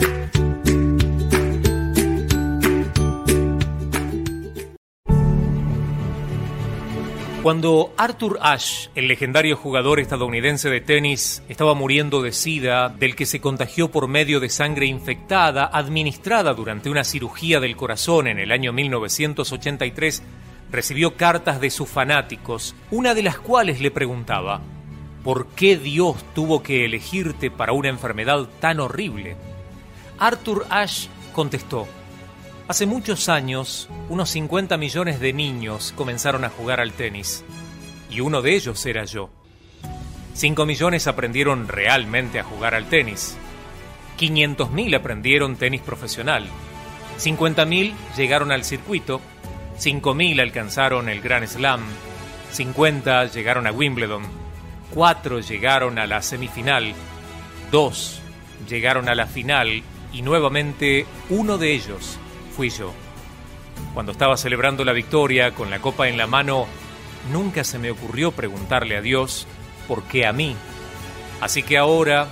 Cuando 7.42 7.94
Arthur 7.98 8.40
Ashe, 8.42 8.90
el 8.96 9.08
legendario 9.08 9.56
jugador 9.56 10.02
estadounidense 10.02 10.70
de 10.70 10.82
tenis, 10.82 11.44
estaba 11.48 11.74
muriendo 11.76 12.22
de 12.22 12.34
SIDA, 12.34 12.90
del 12.90 13.16
que 13.16 13.26
se 13.26 13.40
contagió 13.40 13.90
por 13.90 14.10
medio 14.10 14.42
de 14.42 14.50
sangre 14.50 14.86
infectada 14.86 15.70
administrada 15.72 16.54
durante 16.54 16.90
una 16.90 17.06
cirugía 17.06 17.62
del 17.62 17.78
corazón 17.78 18.28
en 18.28 18.40
el 18.40 18.52
año 18.52 18.74
1983, 18.74 20.24
recibió 20.72 21.16
cartas 21.16 21.62
de 21.62 21.70
sus 21.70 21.88
fanáticos, 21.88 22.76
una 22.92 23.14
de 23.14 23.24
las 23.24 23.40
cuales 23.40 23.80
le 23.80 23.92
preguntaba, 23.92 24.62
¿por 25.24 25.48
qué 25.48 25.78
Dios 25.78 26.18
tuvo 26.36 26.62
que 26.64 26.86
elegirte 26.86 27.50
para 27.50 27.74
una 27.74 27.90
enfermedad 27.90 28.48
tan 28.60 28.80
horrible? 28.80 29.36
Arthur 30.20 30.66
Ashe 30.70 31.10
contestó, 31.34 31.88
Hace 32.68 32.86
muchos 32.86 33.28
años, 33.28 33.90
unos 34.08 34.30
50 34.30 34.78
millones 34.78 35.20
de 35.20 35.34
niños 35.34 35.94
comenzaron 35.98 36.46
a 36.46 36.50
jugar 36.50 36.80
al 36.80 36.94
tenis, 36.94 37.44
y 38.10 38.22
uno 38.22 38.42
de 38.42 38.56
ellos 38.56 38.86
era 38.86 39.04
yo. 39.04 39.30
5 40.34 40.66
millones 40.66 41.08
aprendieron 41.08 41.68
realmente 41.68 42.40
a 42.40 42.44
jugar 42.44 42.74
al 42.74 42.88
tenis. 42.88 43.38
500.000 44.18 44.96
aprendieron 44.96 45.58
tenis 45.58 45.82
profesional. 45.82 46.46
50.000 47.20 47.94
llegaron 48.16 48.52
al 48.52 48.64
circuito. 48.64 49.22
5.000 49.78 50.42
alcanzaron 50.42 51.10
el 51.10 51.22
Grand 51.22 51.48
Slam. 51.48 51.82
50 52.52 53.26
llegaron 53.26 53.68
a 53.68 53.72
Wimbledon. 53.72 54.43
4 54.94 55.40
llegaron 55.40 55.98
a 56.00 56.08
la 56.08 56.22
semifinal. 56.22 56.94
2 57.72 58.22
llegaron 58.70 59.10
a 59.10 59.16
la 59.16 59.28
final. 59.28 59.84
Y 60.12 60.22
nuevamente 60.22 61.06
uno 61.30 61.58
de 61.58 61.74
ellos 61.74 62.18
fui 62.56 62.70
yo. 62.70 62.94
Cuando 63.94 64.12
estaba 64.12 64.38
celebrando 64.38 64.86
la 64.86 64.94
victoria 64.94 65.54
con 65.54 65.70
la 65.70 65.80
copa 65.80 66.08
en 66.08 66.18
la 66.18 66.28
mano, 66.28 66.68
nunca 67.32 67.64
se 67.64 67.80
me 67.80 67.92
ocurrió 67.92 68.32
preguntarle 68.32 68.98
a 68.98 69.02
Dios 69.02 69.48
por 69.88 70.04
qué 70.04 70.26
a 70.26 70.34
mí. 70.34 70.56
Así 71.42 71.64
que 71.64 71.78
ahora 71.78 72.28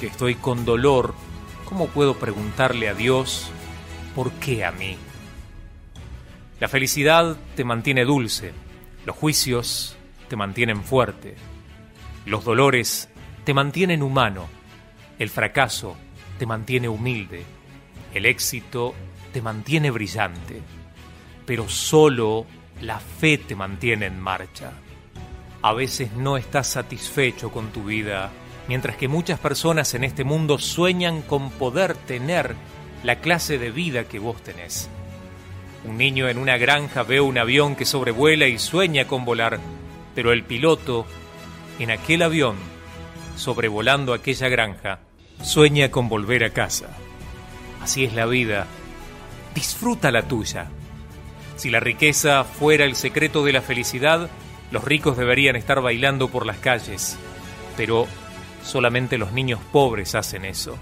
que 0.00 0.06
estoy 0.06 0.36
con 0.36 0.64
dolor, 0.64 1.14
¿cómo 1.64 1.88
puedo 1.88 2.16
preguntarle 2.16 2.88
a 2.88 2.94
Dios 2.94 3.50
por 4.14 4.32
qué 4.32 4.64
a 4.64 4.72
mí? 4.72 4.96
La 6.60 6.68
felicidad 6.68 7.36
te 7.56 7.64
mantiene 7.64 8.04
dulce, 8.04 8.52
los 9.04 9.16
juicios 9.16 9.96
te 10.28 10.36
mantienen 10.36 10.82
fuerte, 10.84 11.34
los 12.26 12.44
dolores 12.44 13.08
te 13.44 13.54
mantienen 13.54 14.02
humano, 14.02 14.46
el 15.18 15.28
fracaso 15.28 15.96
te 16.38 16.46
mantiene 16.46 16.88
humilde, 16.88 17.44
el 18.14 18.26
éxito 18.26 18.94
te 19.32 19.42
mantiene 19.42 19.90
brillante, 19.90 20.62
pero 21.44 21.68
solo 21.68 22.46
la 22.80 22.98
fe 22.98 23.38
te 23.38 23.54
mantiene 23.54 24.06
en 24.06 24.20
marcha. 24.20 24.72
A 25.62 25.72
veces 25.72 26.12
no 26.12 26.36
estás 26.36 26.68
satisfecho 26.68 27.50
con 27.50 27.70
tu 27.70 27.84
vida, 27.84 28.30
mientras 28.68 28.96
que 28.96 29.08
muchas 29.08 29.38
personas 29.38 29.94
en 29.94 30.04
este 30.04 30.24
mundo 30.24 30.58
sueñan 30.58 31.22
con 31.22 31.50
poder 31.50 31.94
tener 31.94 32.54
la 33.02 33.20
clase 33.20 33.58
de 33.58 33.70
vida 33.70 34.04
que 34.04 34.18
vos 34.18 34.42
tenés. 34.42 34.88
Un 35.84 35.98
niño 35.98 36.28
en 36.28 36.38
una 36.38 36.56
granja 36.56 37.02
ve 37.02 37.20
un 37.20 37.36
avión 37.36 37.76
que 37.76 37.84
sobrevuela 37.84 38.46
y 38.46 38.58
sueña 38.58 39.06
con 39.06 39.26
volar, 39.26 39.60
pero 40.14 40.32
el 40.32 40.44
piloto, 40.44 41.06
en 41.78 41.90
aquel 41.90 42.22
avión, 42.22 42.56
sobrevolando 43.36 44.12
aquella 44.12 44.48
granja, 44.48 45.00
sueña 45.42 45.90
con 45.90 46.08
volver 46.08 46.44
a 46.44 46.50
casa. 46.50 46.88
Así 47.82 48.04
es 48.04 48.14
la 48.14 48.26
vida 48.26 48.66
disfruta 49.54 50.10
la 50.10 50.22
tuya. 50.22 50.66
Si 51.56 51.70
la 51.70 51.80
riqueza 51.80 52.44
fuera 52.44 52.84
el 52.84 52.96
secreto 52.96 53.44
de 53.44 53.52
la 53.52 53.62
felicidad, 53.62 54.28
los 54.70 54.84
ricos 54.84 55.16
deberían 55.16 55.56
estar 55.56 55.80
bailando 55.80 56.28
por 56.28 56.44
las 56.44 56.58
calles, 56.58 57.16
pero 57.76 58.08
solamente 58.64 59.18
los 59.18 59.32
niños 59.32 59.60
pobres 59.72 60.14
hacen 60.14 60.44
eso. 60.44 60.76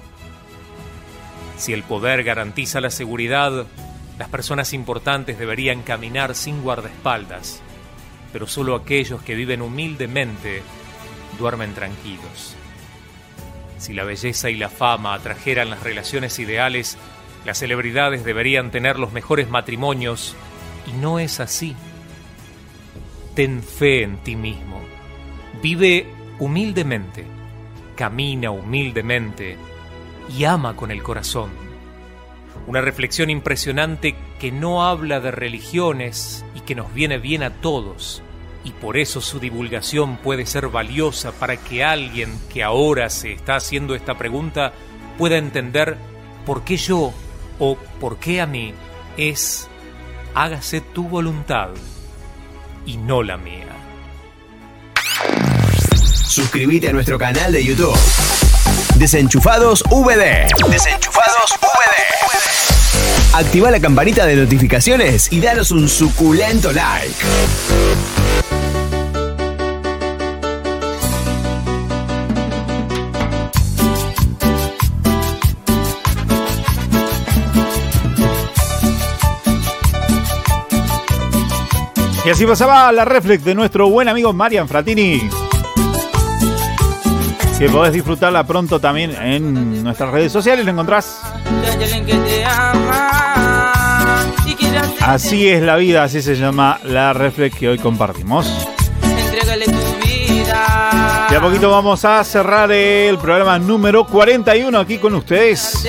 Si 1.58 1.72
el 1.72 1.82
poder 1.82 2.24
garantiza 2.24 2.80
la 2.80 2.90
seguridad, 2.90 3.66
las 4.18 4.28
personas 4.28 4.72
importantes 4.72 5.38
deberían 5.38 5.82
caminar 5.82 6.34
sin 6.34 6.62
guardaespaldas, 6.62 7.60
pero 8.32 8.46
solo 8.46 8.74
aquellos 8.74 9.22
que 9.22 9.34
viven 9.34 9.60
humildemente 9.60 10.62
duermen 11.38 11.74
tranquilos. 11.74 12.56
Si 13.78 13.92
la 13.92 14.04
belleza 14.04 14.48
y 14.50 14.56
la 14.56 14.68
fama 14.68 15.14
atrajeran 15.14 15.70
las 15.70 15.82
relaciones 15.82 16.38
ideales, 16.38 16.96
las 17.44 17.58
celebridades 17.58 18.24
deberían 18.24 18.70
tener 18.70 18.98
los 18.98 19.12
mejores 19.12 19.50
matrimonios 19.50 20.36
y 20.86 20.92
no 20.92 21.18
es 21.18 21.40
así. 21.40 21.74
ten 23.34 23.62
fe 23.62 24.02
en 24.02 24.18
ti 24.18 24.36
mismo. 24.36 24.80
Vive 25.62 26.06
humildemente, 26.38 27.24
camina 27.96 28.50
humildemente 28.50 29.56
y 30.36 30.44
ama 30.44 30.76
con 30.76 30.90
el 30.90 31.02
corazón. 31.02 31.50
Una 32.66 32.80
reflexión 32.80 33.30
impresionante 33.30 34.14
que 34.38 34.52
no 34.52 34.84
habla 34.84 35.18
de 35.20 35.30
religiones 35.30 36.44
y 36.54 36.60
que 36.60 36.74
nos 36.74 36.92
viene 36.94 37.18
bien 37.18 37.42
a 37.42 37.50
todos, 37.50 38.22
y 38.64 38.70
por 38.70 38.96
eso 38.96 39.20
su 39.20 39.40
divulgación 39.40 40.16
puede 40.18 40.46
ser 40.46 40.68
valiosa 40.68 41.32
para 41.32 41.56
que 41.56 41.82
alguien 41.84 42.38
que 42.52 42.62
ahora 42.62 43.10
se 43.10 43.32
está 43.32 43.56
haciendo 43.56 43.94
esta 43.94 44.16
pregunta 44.16 44.72
pueda 45.18 45.36
entender 45.36 45.96
por 46.46 46.64
qué 46.64 46.76
yo 46.76 47.12
o 47.58 47.76
por 48.00 48.18
qué 48.18 48.40
a 48.40 48.46
mí 48.46 48.74
es 49.16 49.68
hágase 50.34 50.80
tu 50.80 51.08
voluntad 51.08 51.68
y 52.86 52.96
no 52.96 53.22
la 53.22 53.36
mía. 53.36 53.66
Suscríbete 56.26 56.88
a 56.88 56.92
nuestro 56.92 57.18
canal 57.18 57.52
de 57.52 57.64
YouTube. 57.64 57.98
Desenchufados 58.96 59.82
VD. 59.90 60.48
Desenchufados 60.70 61.58
VD. 61.60 63.34
Activa 63.34 63.70
la 63.70 63.80
campanita 63.80 64.26
de 64.26 64.36
notificaciones 64.36 65.32
y 65.32 65.40
danos 65.40 65.70
un 65.70 65.88
suculento 65.88 66.72
like. 66.72 67.14
Y 82.24 82.30
así 82.30 82.46
pasaba 82.46 82.92
la 82.92 83.04
reflex 83.04 83.44
de 83.44 83.54
nuestro 83.54 83.88
buen 83.88 84.08
amigo 84.08 84.32
Marian 84.32 84.68
Fratini. 84.68 85.28
Que 87.58 87.68
podés 87.68 87.92
disfrutarla 87.92 88.44
pronto 88.44 88.80
también 88.80 89.10
en 89.20 89.82
nuestras 89.84 90.10
redes 90.10 90.32
sociales. 90.32 90.64
Lo 90.64 90.72
encontrás. 90.72 91.20
Así 95.00 95.48
es 95.48 95.62
la 95.62 95.76
vida, 95.76 96.04
así 96.04 96.22
se 96.22 96.36
llama 96.36 96.78
la 96.84 97.12
reflex 97.12 97.56
que 97.56 97.68
hoy 97.68 97.78
compartimos. 97.78 98.68
Entrégale 99.02 99.64
tu 99.66 100.06
vida. 100.06 101.28
Y 101.30 101.34
a 101.34 101.40
poquito 101.40 101.70
vamos 101.70 102.04
a 102.04 102.22
cerrar 102.24 102.70
el 102.70 103.18
programa 103.18 103.58
número 103.58 104.06
41 104.06 104.78
aquí 104.78 104.98
con 104.98 105.14
ustedes. 105.14 105.88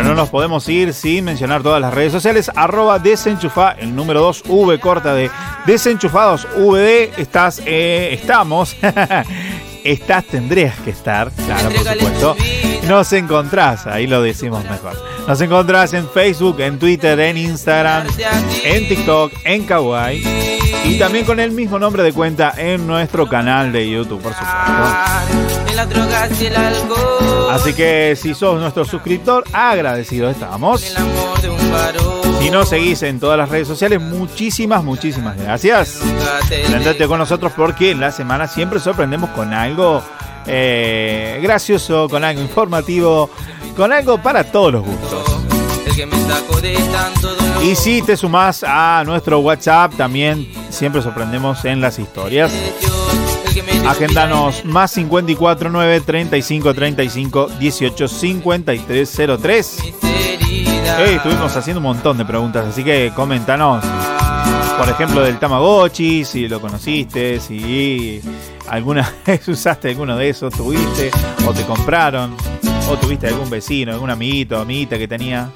Pero 0.00 0.14
no 0.14 0.22
nos 0.22 0.30
podemos 0.30 0.66
ir 0.66 0.94
sin 0.94 1.26
mencionar 1.26 1.62
todas 1.62 1.78
las 1.78 1.92
redes 1.92 2.10
sociales. 2.10 2.50
Arroba 2.56 2.98
desenchufa, 2.98 3.72
el 3.72 3.94
número 3.94 4.20
2, 4.20 4.44
V 4.48 4.80
corta 4.80 5.12
de 5.12 5.30
desenchufados 5.66 6.48
VD. 6.56 7.20
Estás, 7.20 7.60
eh, 7.66 8.08
estamos. 8.14 8.78
Estás, 9.84 10.24
tendrías 10.24 10.78
que 10.78 10.90
estar, 10.90 11.30
claro, 11.32 11.68
por 11.68 11.86
supuesto. 11.86 12.36
Nos 12.88 13.12
encontrás, 13.12 13.86
ahí 13.86 14.06
lo 14.06 14.22
decimos 14.22 14.64
mejor. 14.64 14.96
Nos 15.28 15.38
encontrás 15.42 15.92
en 15.92 16.08
Facebook, 16.08 16.60
en 16.60 16.78
Twitter, 16.78 17.20
en 17.20 17.36
Instagram, 17.36 18.06
en 18.64 18.88
TikTok, 18.88 19.32
en 19.44 19.64
Kawaii. 19.64 20.59
Y 20.90 20.98
también 20.98 21.24
con 21.24 21.38
el 21.38 21.52
mismo 21.52 21.78
nombre 21.78 22.02
de 22.02 22.12
cuenta 22.12 22.52
en 22.56 22.86
nuestro 22.86 23.28
canal 23.28 23.72
de 23.72 23.88
YouTube, 23.88 24.20
por 24.20 24.32
supuesto. 24.32 24.58
Así 27.50 27.72
que 27.74 28.16
si 28.16 28.34
sos 28.34 28.60
nuestro 28.60 28.84
suscriptor, 28.84 29.44
agradecidos 29.52 30.32
estamos. 30.32 30.80
Si 32.40 32.50
nos 32.50 32.68
seguís 32.68 33.02
en 33.02 33.20
todas 33.20 33.38
las 33.38 33.48
redes 33.48 33.68
sociales, 33.68 34.00
muchísimas, 34.00 34.82
muchísimas 34.82 35.36
gracias. 35.36 36.00
Andate 36.74 37.06
con 37.06 37.18
nosotros 37.18 37.52
porque 37.56 37.92
en 37.92 38.00
la 38.00 38.10
semana 38.10 38.48
siempre 38.48 38.80
sorprendemos 38.80 39.30
con 39.30 39.52
algo 39.52 40.02
eh, 40.46 41.38
gracioso, 41.42 42.08
con 42.08 42.24
algo 42.24 42.40
informativo, 42.40 43.30
con 43.76 43.92
algo 43.92 44.20
para 44.20 44.44
todos 44.44 44.72
los 44.72 44.84
gustos. 44.84 45.24
Y 47.62 47.74
si 47.74 48.02
te 48.02 48.16
sumás 48.16 48.64
a 48.66 49.02
nuestro 49.04 49.38
WhatsApp, 49.40 49.94
también 49.96 50.59
siempre 50.70 51.02
sorprendemos 51.02 51.64
en 51.64 51.80
las 51.80 51.98
historias. 51.98 52.52
Agendanos 53.86 54.64
más 54.64 54.92
54 54.92 55.70
9 55.70 56.00
35 56.00 56.74
35 56.74 57.48
18 57.58 58.08
53 58.08 59.20
03. 59.40 59.78
Hey, 60.02 61.14
estuvimos 61.16 61.56
haciendo 61.56 61.78
un 61.78 61.84
montón 61.84 62.18
de 62.18 62.24
preguntas, 62.24 62.66
así 62.66 62.84
que 62.84 63.12
coméntanos. 63.14 63.84
Por 64.78 64.88
ejemplo, 64.88 65.22
del 65.22 65.38
Tamagotchi, 65.38 66.24
si 66.24 66.48
lo 66.48 66.60
conociste, 66.60 67.38
si 67.38 68.20
alguna 68.68 69.12
vez 69.26 69.46
usaste 69.48 69.90
alguno 69.90 70.16
de 70.16 70.30
esos, 70.30 70.54
tuviste 70.54 71.10
o 71.46 71.52
te 71.52 71.64
compraron, 71.64 72.34
o 72.88 72.96
tuviste 72.96 73.28
algún 73.28 73.50
vecino, 73.50 73.92
algún 73.92 74.10
amiguito, 74.10 74.58
amiguita 74.58 74.98
que 74.98 75.06
tenía. 75.06 75.50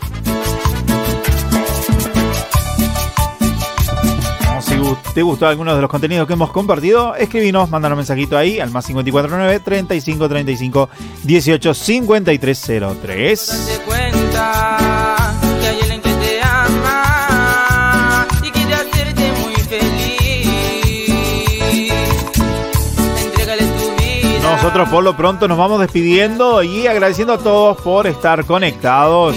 Te 5.14 5.22
gustó 5.22 5.46
alguno 5.46 5.74
de 5.74 5.80
los 5.80 5.88
contenidos 5.88 6.26
que 6.26 6.32
hemos 6.32 6.50
compartido, 6.50 7.14
escribinos, 7.14 7.70
mandanos 7.70 7.94
un 7.94 7.98
mensajito 7.98 8.36
ahí 8.36 8.58
al 8.58 8.70
más 8.70 8.84
549 8.86 9.60
35 9.60 10.28
35 10.28 10.88
18 11.22 11.74
53 11.74 12.58
Por 24.74 25.04
lo 25.04 25.16
pronto 25.16 25.46
nos 25.46 25.56
vamos 25.56 25.80
despidiendo 25.80 26.60
y 26.64 26.88
agradeciendo 26.88 27.34
a 27.34 27.38
todos 27.38 27.80
por 27.80 28.08
estar 28.08 28.44
conectados, 28.44 29.36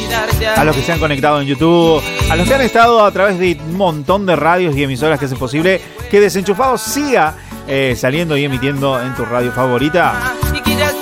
a 0.55 0.63
los 0.63 0.75
que 0.75 0.81
se 0.81 0.91
han 0.91 0.99
conectado 0.99 1.39
en 1.39 1.47
YouTube, 1.47 2.01
a 2.31 2.35
los 2.35 2.47
que 2.47 2.55
han 2.55 2.61
estado 2.61 3.05
a 3.05 3.11
través 3.11 3.37
de 3.37 3.55
un 3.63 3.77
montón 3.77 4.25
de 4.25 4.35
radios 4.35 4.75
y 4.75 4.83
emisoras 4.83 5.19
que 5.19 5.25
hacen 5.25 5.37
posible 5.37 5.79
que 6.09 6.19
Desenchufados 6.19 6.81
siga 6.81 7.35
eh, 7.67 7.95
saliendo 7.95 8.35
y 8.35 8.45
emitiendo 8.45 8.99
en 8.99 9.15
tu 9.15 9.25
radio 9.25 9.51
favorita. 9.51 10.33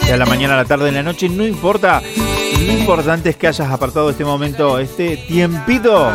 De 0.06 0.18
la 0.18 0.26
mañana 0.26 0.56
a 0.56 0.58
la 0.58 0.66
tarde, 0.66 0.90
en 0.90 0.96
la 0.96 1.04
noche, 1.04 1.30
no 1.30 1.46
importa. 1.46 2.02
Lo 2.02 2.74
importante 2.74 3.30
es 3.30 3.38
que 3.38 3.48
hayas 3.48 3.72
apartado 3.72 4.10
este 4.10 4.26
momento, 4.26 4.80
este 4.80 5.16
tiempito 5.16 6.12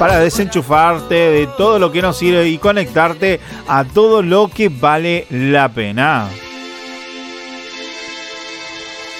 para 0.00 0.18
desenchufarte 0.18 1.14
de 1.14 1.46
todo 1.56 1.78
lo 1.78 1.92
que 1.92 2.02
nos 2.02 2.18
sirve 2.18 2.48
y 2.48 2.58
conectarte 2.58 3.38
a 3.68 3.84
todo 3.84 4.20
lo 4.20 4.48
que 4.48 4.68
vale 4.68 5.26
la 5.30 5.68
pena. 5.68 6.28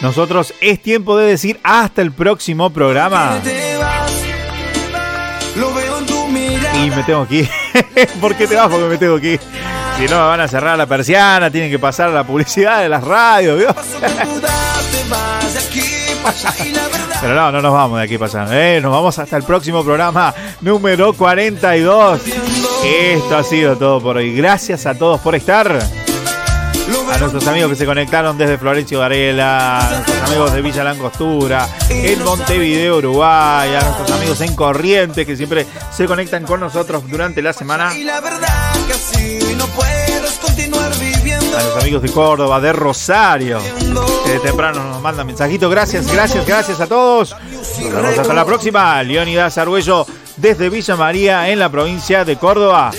Nosotros 0.01 0.53
es 0.61 0.82
tiempo 0.82 1.16
de 1.16 1.26
decir 1.26 1.59
hasta 1.62 2.03
el 2.03 2.12
próximo 2.12 2.70
programa. 2.70 3.40
Y 6.74 6.90
me 6.90 7.03
tengo 7.03 7.26
ir. 7.30 7.49
¿Por 8.20 8.34
qué 8.34 8.47
te 8.47 8.55
vas? 8.55 8.68
Porque 8.68 8.86
me 8.86 8.99
tengo 8.99 9.18
ir. 9.18 9.40
Si 9.97 10.05
no, 10.05 10.16
me 10.16 10.28
van 10.28 10.40
a 10.40 10.49
cerrar 10.49 10.76
la 10.76 10.86
persiana, 10.86 11.51
tienen 11.51 11.70
que 11.70 11.78
pasar 11.78 12.11
la 12.11 12.24
publicidad 12.24 12.82
de 12.82 12.88
las 12.90 13.03
radios. 13.03 13.74
aquí 16.44 16.72
verdad. 16.72 17.18
Pero 17.20 17.34
no, 17.34 17.53
no 17.53 17.62
nos 17.62 17.72
vamos 17.72 17.99
de 17.99 18.05
aquí 18.05 18.18
pasando. 18.18 18.53
¿eh? 18.53 18.78
Nos 18.82 18.92
vamos 18.92 19.18
hasta 19.18 19.38
el 19.38 19.44
próximo 19.44 19.82
programa 19.82 20.34
número 20.61 21.14
42. 21.14 22.20
Esto 22.84 23.36
ha 23.36 23.42
sido 23.42 23.76
todo 23.76 24.03
por 24.03 24.18
hoy. 24.18 24.34
Gracias 24.34 24.84
a 24.84 24.94
todos 24.94 25.20
por 25.20 25.34
estar. 25.34 26.06
A 26.87 27.18
nuestros 27.18 27.47
amigos 27.49 27.70
que 27.70 27.76
se 27.76 27.84
conectaron 27.84 28.39
desde 28.39 28.59
Florencio 28.59 29.01
Varela, 29.01 29.78
a 29.78 29.91
nuestros 29.91 30.22
amigos 30.22 30.53
de 30.53 30.62
Villa 30.62 30.84
Langostura, 30.84 31.68
en 31.91 32.22
Montevideo, 32.22 32.99
Uruguay, 32.99 33.74
a 33.74 33.80
nuestros 33.82 34.11
amigos 34.12 34.41
en 34.43 34.55
Corrientes 34.55 35.26
que 35.26 35.37
siempre 35.37 35.66
se 35.91 36.07
conectan 36.07 36.45
con 36.45 36.61
nosotros 36.61 37.03
durante 37.11 37.43
la 37.43 37.53
semana. 37.53 37.93
Y 37.97 38.05
la 38.05 38.20
verdad 38.20 38.74
que 38.87 38.93
así 38.93 39.39
no 39.57 39.66
puedes 39.68 40.32
continuar 40.41 40.93
viviendo. 41.01 41.59
a 41.59 41.62
los 41.62 41.76
amigos 41.82 42.03
de 42.03 42.09
Córdoba, 42.11 42.61
de 42.61 42.72
Rosario, 42.72 43.59
que 44.24 44.32
de 44.32 44.39
temprano 44.41 44.84
nos 44.84 45.03
mandan 45.03 45.26
mensajitos. 45.26 45.68
Gracias, 45.68 46.07
gracias, 46.12 46.47
gracias 46.47 46.80
a 46.80 46.87
todos. 46.87 47.34
Nos 47.51 47.78
vemos 47.78 48.18
hasta 48.18 48.34
la 48.34 48.45
próxima. 48.45 49.03
Leonidas 49.03 49.59
Arguello 49.59 50.07
desde 50.37 50.70
Villa 50.70 50.97
María 50.97 51.49
en 51.49 51.59
la 51.59 51.68
provincia 51.68 52.24
de 52.24 52.37
Córdoba, 52.37 52.91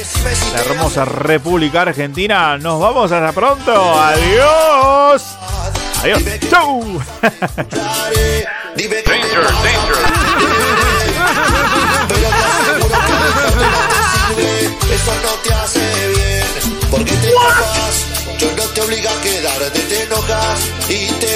la 0.54 0.62
hermosa 0.62 1.06
República 1.06 1.82
Argentina. 1.82 2.58
Nos 2.58 2.80
vamos 2.80 3.12
hasta 3.12 3.32
pronto. 3.32 4.00
Adiós. 4.00 5.24
Adiós. 6.02 6.24
Chau. 6.50 7.02
Eso 14.92 15.12
no 15.24 15.30
te 15.44 15.54
hace 15.54 15.80
bien, 16.16 16.46
porque 16.90 17.12
te 17.12 17.32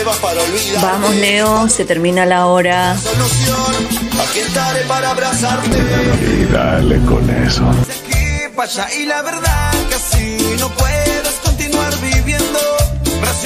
pruebas 0.01 0.17
para 0.17 0.41
olvidar. 0.41 0.81
Vamos, 0.81 1.15
Leo, 1.15 1.69
se 1.69 1.85
termina 1.85 2.25
la 2.25 2.47
hora. 2.47 2.93
Aquí 2.93 4.39
estaré 4.39 4.81
para 4.85 5.11
abrazarte. 5.11 5.77
Y 6.21 6.45
dale 6.51 6.99
con 7.05 7.29
eso. 7.29 7.63
¿Qué 8.09 8.51
pasa? 8.55 8.87
Y 8.93 9.05
la 9.05 9.21
verdad 9.21 9.71
que 9.89 9.95
así 9.95 10.55
no 10.59 10.69
puedes 10.69 11.33
continuar 11.43 11.93
viviendo. 12.01 12.59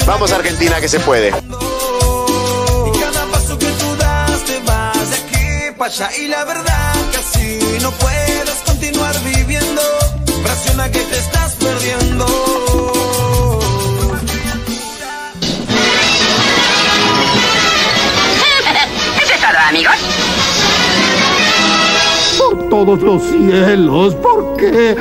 Vamos 0.06 0.32
Argentina, 0.32 0.80
que 0.80 0.88
se 0.88 1.00
puede. 1.00 1.28
Y 1.28 2.98
cada 2.98 3.26
paso 3.26 3.58
que 3.58 3.66
tú 3.66 3.96
das 3.96 4.44
te 4.44 4.58
vas 4.60 5.10
de 5.10 5.16
aquí 5.16 5.76
para 5.76 5.90
allá. 5.90 6.10
Y 6.16 6.28
la 6.28 6.44
verdad 6.44 6.94
que 7.10 7.18
así 7.18 7.78
no 7.82 7.90
puedes 7.92 8.54
continuar 8.64 9.14
viviendo. 9.24 9.82
Presiona 10.42 10.90
que 10.90 11.00
te 11.00 11.18
estás 11.18 11.54
perdiendo. 11.54 12.45
Amigos. 19.76 19.96
Por 22.38 22.68
todos 22.68 23.02
los 23.02 23.22
cielos, 23.22 24.14
¿por 24.16 24.56
qué? 24.56 24.96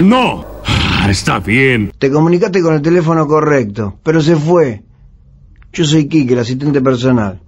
No. 0.04 0.46
Está 1.08 1.40
bien. 1.40 1.92
Te 1.98 2.10
comunicaste 2.10 2.62
con 2.62 2.74
el 2.74 2.82
teléfono 2.82 3.26
correcto, 3.26 3.98
pero 4.02 4.20
se 4.20 4.36
fue. 4.36 4.84
Yo 5.72 5.84
soy 5.84 6.06
Kike, 6.08 6.34
el 6.34 6.40
asistente 6.40 6.80
personal. 6.80 7.40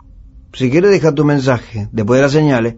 Si 0.52 0.70
quieres, 0.70 0.90
deja 0.90 1.14
tu 1.14 1.24
mensaje. 1.24 1.88
Después 1.92 2.18
de 2.18 2.22
las 2.22 2.32
señales. 2.32 2.76